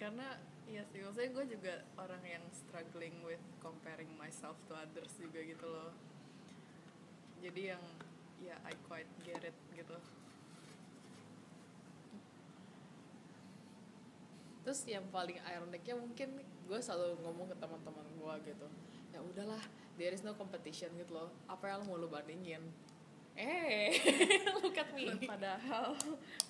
Karena 0.00 0.40
iya 0.64 0.80
sih, 0.88 1.04
maksudnya 1.04 1.28
gue 1.34 1.44
juga 1.58 1.74
orang 2.00 2.24
yang 2.24 2.44
struggling 2.56 3.20
with 3.20 3.42
comparing 3.60 4.08
myself 4.16 4.56
to 4.64 4.72
others 4.72 5.12
juga 5.20 5.44
gitu 5.44 5.66
loh. 5.68 5.92
Jadi 7.44 7.74
yang 7.74 7.84
ya 8.40 8.56
I 8.64 8.72
quite 8.88 9.10
get 9.28 9.44
it 9.44 9.56
gitu. 9.76 9.98
terus 14.68 14.84
yang 14.84 15.00
paling 15.08 15.40
ironicnya 15.48 15.96
mungkin 15.96 16.44
gue 16.68 16.78
selalu 16.84 17.16
ngomong 17.24 17.48
ke 17.48 17.56
teman-teman 17.56 18.06
gue 18.12 18.34
gitu 18.52 18.68
ya 19.16 19.24
udahlah 19.24 19.62
there 19.96 20.12
is 20.12 20.20
no 20.20 20.36
competition 20.36 20.92
gitu 21.00 21.16
loh 21.16 21.32
apa 21.48 21.72
yang 21.72 21.88
mau 21.88 21.96
lu 21.96 22.12
bandingin 22.12 22.60
eh 23.38 23.94
look 24.62 24.74
at 24.74 24.90
me 24.92 25.14
Padahal 25.22 25.94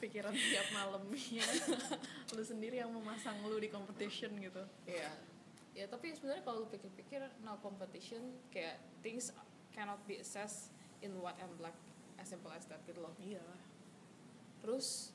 pikiran 0.01 0.33
tiap 0.33 0.69
malamnya 0.73 1.45
lu 2.35 2.43
sendiri 2.43 2.81
yang 2.81 2.89
memasang 2.89 3.37
lu 3.45 3.61
di 3.61 3.69
competition 3.69 4.33
gitu. 4.41 4.65
Iya. 4.89 5.13
Ya 5.77 5.85
tapi 5.85 6.17
sebenarnya 6.17 6.41
kalau 6.49 6.65
lu 6.65 6.69
pikir-pikir 6.73 7.21
no 7.45 7.61
competition 7.61 8.33
kayak 8.49 8.81
things 9.05 9.29
cannot 9.77 10.01
be 10.09 10.17
assessed 10.17 10.73
in 11.05 11.13
white 11.21 11.37
and 11.45 11.53
black 11.61 11.77
as 12.17 12.33
simple 12.33 12.49
as 12.49 12.65
that 12.73 12.81
gitu 12.89 13.05
loh. 13.05 13.13
Iya. 13.21 13.45
Terus 14.65 15.13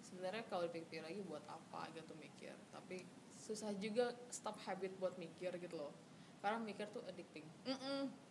sebenarnya 0.00 0.48
kalau 0.48 0.64
dipikir 0.72 1.04
lagi 1.04 1.20
buat 1.28 1.44
apa 1.44 1.92
gitu 1.92 2.16
mikir. 2.16 2.56
Tapi 2.72 3.04
susah 3.44 3.76
juga 3.76 4.16
stop 4.32 4.56
habit 4.64 4.96
buat 4.96 5.20
mikir 5.20 5.52
gitu 5.60 5.76
loh. 5.76 5.92
Karena 6.40 6.64
mikir 6.64 6.88
tuh 6.88 7.04
addicting. 7.04 7.44
Mm 7.68 8.24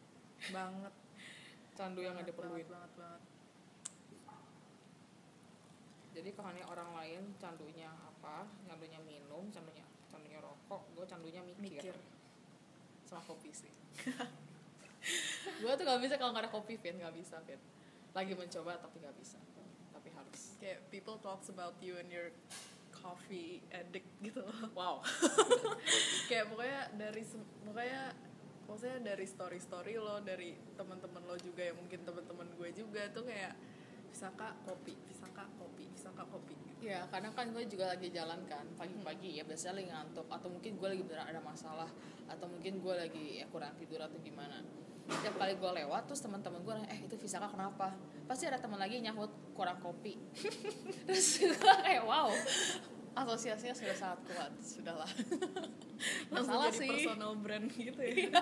banget. 0.51 0.93
Candu 1.77 2.01
yang 2.03 2.19
gak 2.19 2.27
diperluin. 2.27 2.67
Banget, 2.67 2.91
banget, 2.99 3.21
banget. 4.27 4.51
Jadi 6.13 6.29
kalau 6.35 6.51
orang 6.69 6.89
lain 6.97 7.21
candunya 7.39 7.89
apa? 7.89 8.49
Candunya 8.67 8.99
minum, 9.05 9.47
candunya 9.53 9.85
candunya 10.11 10.39
rokok, 10.43 10.81
gue 10.93 11.05
candunya 11.09 11.41
mikir. 11.41 11.61
Mikir. 11.61 11.95
Sama 13.09 13.21
kopi 13.25 13.49
sih. 13.49 13.71
gue 15.61 15.71
tuh 15.73 15.83
gak 15.85 16.01
bisa 16.01 16.15
kalau 16.21 16.33
gak 16.35 16.49
ada 16.49 16.51
kopi, 16.53 16.77
Vin. 16.77 17.01
Gak 17.01 17.15
bisa, 17.17 17.41
Vin. 17.45 17.61
Lagi 18.13 18.33
mencoba 18.37 18.77
tapi 18.77 19.01
gak 19.01 19.15
bisa. 19.17 19.41
Tapi 19.93 20.09
harus. 20.13 20.41
Kayak 20.61 20.85
people 20.93 21.17
talks 21.17 21.49
about 21.49 21.73
you 21.81 21.97
and 21.97 22.09
your 22.13 22.29
coffee 23.03 23.59
addict 23.69 24.07
gitu 24.23 24.39
loh. 24.39 24.55
Wow. 24.79 24.95
kayak 26.31 26.47
pokoknya 26.47 26.81
dari 26.95 27.23
pokoknya 27.67 28.03
maksudnya 28.63 28.99
dari 29.13 29.25
story 29.27 29.59
story 29.59 29.99
lo 29.99 30.23
dari 30.23 30.55
teman-teman 30.79 31.21
lo 31.27 31.35
juga 31.35 31.67
yang 31.67 31.77
mungkin 31.77 31.99
teman-teman 32.07 32.47
gue 32.55 32.69
juga 32.71 33.11
tuh 33.11 33.27
kayak 33.27 33.53
Visaka 34.13 34.53
kopi 34.63 34.93
Visaka 35.09 35.43
kopi 35.57 35.89
Visaka 35.89 36.23
kopi 36.29 36.53
gitu. 36.53 36.85
Ya, 36.85 37.01
kadang 37.09 37.33
kan 37.33 37.49
gue 37.49 37.65
juga 37.65 37.91
lagi 37.95 38.13
jalan 38.13 38.45
kan 38.45 38.61
pagi-pagi 38.77 39.39
ya 39.39 39.43
biasanya 39.43 39.81
lagi 39.81 39.89
ngantuk 39.89 40.27
atau 40.29 40.47
mungkin 40.53 40.71
gue 40.77 40.87
lagi 40.93 41.03
beneran 41.03 41.27
ada 41.33 41.41
masalah 41.41 41.89
atau 42.29 42.45
mungkin 42.45 42.77
gue 42.77 42.93
lagi 42.93 43.25
ya 43.41 43.45
kurang 43.49 43.73
tidur 43.75 43.99
atau 43.99 44.19
gimana. 44.21 44.61
Setiap 45.13 45.35
kali 45.37 45.53
gue 45.55 45.71
lewat 45.83 46.01
terus 46.09 46.21
teman-teman 46.21 46.59
gue 46.63 46.75
eh 46.89 46.99
itu 47.05 47.15
Visaka 47.15 47.47
kenapa? 47.47 47.93
Pasti 48.25 48.49
ada 48.49 48.57
teman 48.57 48.79
lagi 48.81 48.97
nyahut 48.99 49.29
kurang 49.53 49.77
kopi. 49.79 50.17
terus 51.07 51.39
gue 51.41 51.53
kayak 51.85 52.03
wow 52.03 52.29
asosiasinya 53.13 53.77
sudah 53.77 53.93
sangat 53.93 54.19
kuat 54.25 54.51
sudahlah. 54.57 55.11
langsung 56.33 56.57
Masalah 56.57 56.69
jadi 56.73 56.79
sih. 56.81 56.89
personal 56.89 57.33
brand 57.37 57.67
gitu 57.69 58.01
ya 58.01 58.41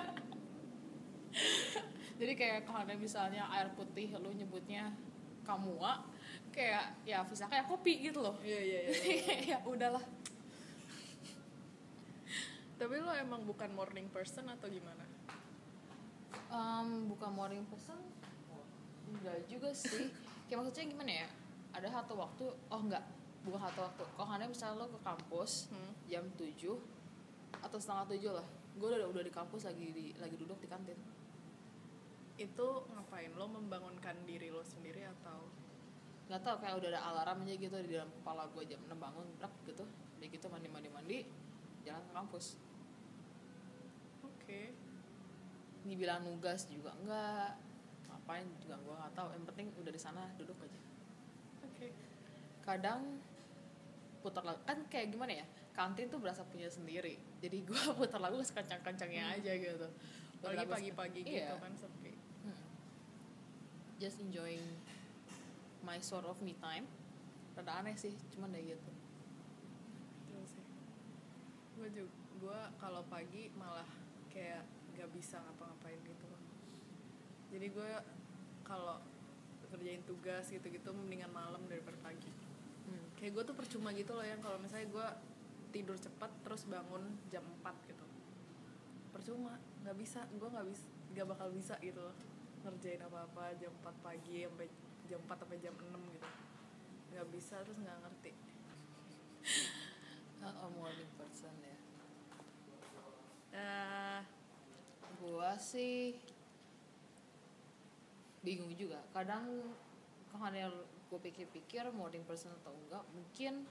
Jadi 2.22 2.32
kayak 2.38 2.64
kalau 2.64 2.86
ada 2.86 2.94
misalnya 2.94 3.44
air 3.50 3.68
putih 3.74 4.08
lu 4.16 4.30
nyebutnya 4.32 4.94
kamua 5.42 6.06
kayak 6.54 6.94
ya 7.04 7.20
Visaka 7.26 7.58
ya 7.58 7.64
kopi 7.66 7.98
gitu 8.08 8.22
loh. 8.22 8.36
iya 8.40 8.60
iya 8.62 8.80
iya 8.88 9.36
ya 9.56 9.58
udahlah. 9.66 10.04
tapi 12.78 12.98
lo 12.98 13.14
emang 13.14 13.46
bukan 13.46 13.70
morning 13.74 14.10
person 14.10 14.50
atau 14.50 14.66
gimana 14.66 15.06
Um, 16.52 17.08
bukan 17.08 17.32
morning 17.32 17.64
person? 17.64 17.96
Enggak 19.08 19.40
juga 19.48 19.72
sih. 19.72 20.12
Kayak 20.44 20.68
maksudnya 20.68 20.84
gimana 20.92 21.12
ya? 21.24 21.28
Ada 21.72 21.88
satu 21.88 22.12
waktu 22.20 22.44
oh 22.44 22.80
enggak 22.84 23.00
bukan 23.40 23.56
satu 23.56 23.80
waktu. 23.88 24.04
Kalau 24.04 24.28
ada 24.28 24.44
misalnya 24.44 24.84
lo 24.84 24.86
ke 24.92 25.00
kampus 25.00 25.72
Hmm. 25.72 25.92
jam 26.04 26.28
7 26.36 26.76
atau 27.64 27.78
setengah 27.80 28.04
tujuh 28.12 28.32
lah 28.36 28.44
gue 28.72 28.88
udah 28.88 29.08
udah 29.12 29.22
di 29.24 29.32
kampus 29.32 29.68
lagi 29.68 29.92
di 29.96 30.04
lagi 30.20 30.36
duduk 30.36 30.60
di 30.60 30.68
kantin. 30.68 31.00
Itu 32.36 32.84
ngapain? 32.92 33.32
Lo 33.32 33.48
membangunkan 33.48 34.16
diri 34.28 34.52
lo 34.52 34.60
sendiri 34.60 35.08
atau? 35.08 35.48
Nggak 36.28 36.40
tahu 36.44 36.56
kayak 36.60 36.76
udah 36.84 36.88
ada 36.92 37.00
alarm 37.00 37.48
aja 37.48 37.54
gitu 37.56 37.76
di 37.80 37.96
dalam 37.96 38.12
kepala 38.12 38.44
gue 38.52 38.64
jam 38.68 38.80
6 38.84 38.92
bangun 38.92 39.24
brak 39.40 39.54
gitu. 39.64 39.88
Udah 40.20 40.28
gitu 40.28 40.46
mandi 40.52 40.68
mandi 40.68 40.88
mandi 40.92 41.18
jalan 41.88 42.04
ke 42.04 42.12
kampus. 42.12 42.60
Oke 44.20 44.81
dibilang 45.86 46.22
nugas 46.22 46.66
juga 46.70 46.94
enggak. 47.02 47.58
Ngapain 48.08 48.46
juga 48.62 48.76
gue 48.78 48.94
nggak 48.94 49.14
tahu. 49.18 49.28
Yang 49.34 49.44
penting 49.52 49.66
udah 49.82 49.92
di 49.92 50.00
sana 50.00 50.22
duduk 50.38 50.56
aja. 50.62 50.80
Oke. 51.66 51.88
Kadang 52.62 53.18
putar 54.22 54.46
lagu 54.46 54.62
kan 54.62 54.78
kayak 54.86 55.10
gimana 55.10 55.42
ya? 55.42 55.46
Kantin 55.72 56.06
tuh 56.06 56.20
berasa 56.22 56.46
punya 56.46 56.70
sendiri. 56.70 57.18
Jadi 57.42 57.66
gue 57.66 57.82
putar 57.98 58.22
lagu 58.22 58.38
sekencang-kencangnya 58.40 59.40
aja 59.40 59.52
gitu. 59.56 59.88
Putar 60.38 60.54
lagi 60.54 60.66
lagu 60.66 60.74
pagi-pagi 60.78 61.20
se- 61.22 61.28
gitu 61.30 61.54
iya. 61.54 61.62
kan 61.62 61.72
sepi. 61.74 62.12
Hmm. 62.42 62.64
just 64.02 64.18
enjoying 64.18 64.66
my 65.86 65.98
sort 65.98 66.26
of 66.26 66.38
me 66.42 66.54
time. 66.58 66.86
Rada 67.52 67.84
aneh 67.84 67.94
sih 67.98 68.14
cuman 68.32 68.54
udah 68.54 68.62
gitu. 68.62 68.92
Gue 71.78 71.88
juga 71.90 72.22
gue 72.42 72.60
kalau 72.82 73.06
pagi 73.06 73.54
malah 73.54 73.86
kayak 74.34 74.66
gak 75.02 75.10
bisa 75.10 75.42
ngapa-ngapain 75.42 75.98
gitu. 76.06 76.24
Loh 76.30 76.42
jadi 77.52 77.68
gue 77.68 77.90
kalau 78.64 78.96
kerjain 79.68 80.00
tugas 80.08 80.48
gitu-gitu 80.48 80.88
mendingan 80.96 81.28
malam 81.28 81.60
daripada 81.68 82.00
pagi. 82.00 82.32
Hmm. 82.82 83.06
kayak 83.14 83.38
gue 83.38 83.44
tuh 83.46 83.56
percuma 83.56 83.94
gitu 83.94 84.10
loh 84.10 84.26
yang 84.26 84.42
kalau 84.42 84.58
misalnya 84.58 84.90
gue 84.90 85.06
tidur 85.70 85.94
cepat 85.94 86.32
terus 86.42 86.64
bangun 86.64 87.14
jam 87.28 87.44
4 87.60 87.88
gitu. 87.92 88.04
Percuma 89.12 89.60
nggak 89.84 89.96
bisa 90.00 90.24
gue 90.32 90.48
nggak 90.48 90.66
bisa 90.66 90.84
nggak 91.12 91.26
bakal 91.28 91.48
bisa 91.52 91.76
gitu 91.84 92.00
loh 92.00 92.16
ngerjain 92.64 93.02
apa-apa 93.04 93.52
jam 93.60 93.72
4 93.84 94.00
pagi 94.00 94.48
sampai 94.48 94.68
jam 95.06 95.20
4 95.28 95.30
sampai 95.44 95.58
jam 95.60 95.74
6 95.76 96.16
gitu. 96.16 96.28
Nggak 97.12 97.26
bisa 97.36 97.54
terus 97.60 97.78
nggak 97.78 97.98
ngerti. 98.00 98.32
Oh, 100.42 100.70
morning 100.74 101.12
person 101.14 101.54
ya? 101.62 101.78
Eh, 103.54 104.20
gua 105.22 105.54
sih 105.54 106.18
bingung 108.42 108.74
juga. 108.74 108.98
Kadang 109.14 109.46
kalau 110.34 110.82
gue 111.12 111.20
pikir-pikir 111.30 111.86
morning 111.94 112.26
person 112.26 112.50
atau 112.64 112.74
enggak 112.74 113.04
mungkin 113.14 113.62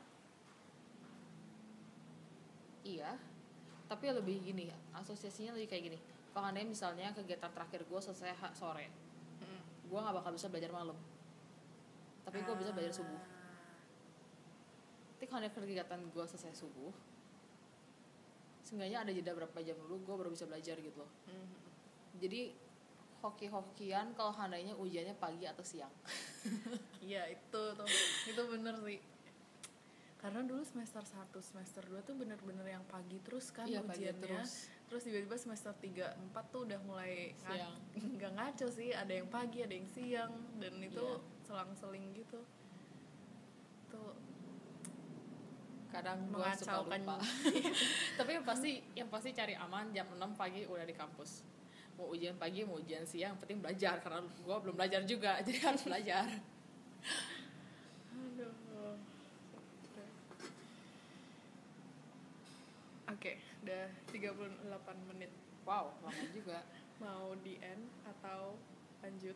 iya. 2.87 3.19
Tapi 3.91 4.07
lebih 4.07 4.39
gini 4.39 4.71
asosiasinya 4.95 5.51
lebih 5.59 5.67
kayak 5.67 5.83
gini. 5.91 5.99
Kalau 6.31 6.47
misalnya 6.63 7.11
kegiatan 7.11 7.51
terakhir 7.51 7.83
gue 7.83 7.99
selesai 7.99 8.31
ha- 8.39 8.55
sore 8.55 8.87
mm. 9.43 9.91
gue 9.91 9.99
nggak 9.99 10.15
bakal 10.23 10.31
bisa 10.31 10.47
belajar 10.47 10.71
malam. 10.71 10.95
Tapi 12.23 12.39
gue 12.39 12.55
bisa 12.55 12.71
belajar 12.71 12.95
subuh. 12.95 13.19
Ah, 13.19 13.41
tapi 15.19 15.27
kalau 15.27 15.43
kegiatan 15.51 15.99
gue 16.07 16.25
selesai 16.31 16.55
subuh 16.55 17.10
seenggaknya 18.71 19.03
ada 19.03 19.11
jeda 19.11 19.35
berapa 19.35 19.57
jam 19.59 19.75
dulu 19.77 19.99
gue 19.99 20.15
baru 20.15 20.29
bisa 20.31 20.47
belajar 20.47 20.79
gitu 20.79 20.95
loh. 20.95 21.11
Mm. 21.27 21.47
jadi 22.17 22.41
hoki-hokian 23.19 24.15
kalau 24.15 24.31
handainya 24.31 24.73
ujiannya 24.73 25.13
pagi 25.13 25.45
atau 25.45 25.61
siang. 25.61 25.91
Iya 27.01 27.29
itu 27.29 27.61
tuh. 27.75 27.89
Itu 28.25 28.41
bener 28.47 28.77
sih. 28.81 28.97
Karena 30.17 30.41
dulu 30.41 30.61
semester 30.61 31.01
1 31.01 31.33
semester 31.37 31.81
2 31.83 32.01
tuh 32.01 32.13
bener-bener 32.13 32.65
yang 32.67 32.85
pagi 32.85 33.17
terus 33.19 33.49
kan 33.49 33.65
Iya, 33.65 33.81
ujiannya. 33.81 34.21
terus. 34.21 34.69
terus 34.85 35.01
tiba-tiba 35.01 35.33
semester 35.33 35.73
3 35.73 36.13
4 36.29 36.53
tuh 36.53 36.61
udah 36.65 36.79
mulai 36.81 37.33
Siang. 37.37 37.73
nggak 38.17 38.31
ngaco 38.31 38.67
sih. 38.69 38.89
Ada 38.91 39.13
yang 39.17 39.29
pagi 39.29 39.59
ada 39.61 39.73
yang 39.73 39.85
siang. 39.87 40.33
Dan 40.57 40.77
itu 40.79 41.01
Iya. 41.01 41.21
selang-seling 41.43 42.05
gitu. 42.13 42.41
Tuh 43.89 44.13
kadang 45.91 46.17
gue 46.31 46.49
suka 46.55 46.81
lupa 46.81 47.19
tapi 48.17 48.29
yang 48.39 48.45
pasti 48.47 48.71
yang 48.95 49.09
pasti 49.11 49.29
cari 49.35 49.53
aman 49.59 49.91
jam 49.91 50.07
6 50.15 50.39
pagi 50.39 50.63
udah 50.65 50.87
di 50.87 50.95
kampus 50.95 51.43
mau 51.99 52.07
ujian 52.09 52.39
pagi 52.39 52.63
mau 52.63 52.79
ujian 52.79 53.03
siang 53.03 53.35
penting 53.37 53.59
belajar 53.59 53.99
karena 53.99 54.23
gue 54.23 54.57
belum 54.63 54.75
belajar 54.79 55.03
juga 55.03 55.37
jadi 55.45 55.59
harus 55.67 55.83
belajar 55.83 56.27
Aduh. 58.11 58.95
Oke, 63.11 63.43
udah 63.65 63.85
38 64.13 65.09
menit. 65.11 65.31
wow 65.67 65.91
lama 65.99 66.25
juga 66.31 66.63
Mau 67.01 67.33
di 67.41 67.57
end 67.59 67.89
atau 68.05 68.55
lanjut? 69.01 69.33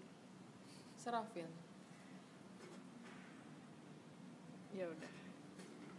serafin 0.95 1.49
Ya 4.76 4.86
udah. 4.91 5.24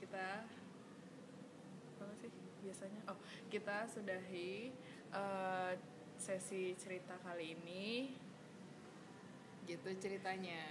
Kita 0.07 0.47
apa 1.99 2.15
sih 2.23 2.31
biasanya? 2.63 3.01
Oh, 3.11 3.19
kita 3.51 3.91
sudahi 3.91 4.71
eh, 5.11 5.73
sesi 6.15 6.79
cerita 6.79 7.19
kali 7.27 7.59
ini. 7.59 8.15
gitu 9.67 9.91
ceritanya 9.99 10.63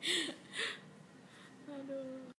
Aduh. 1.68 2.32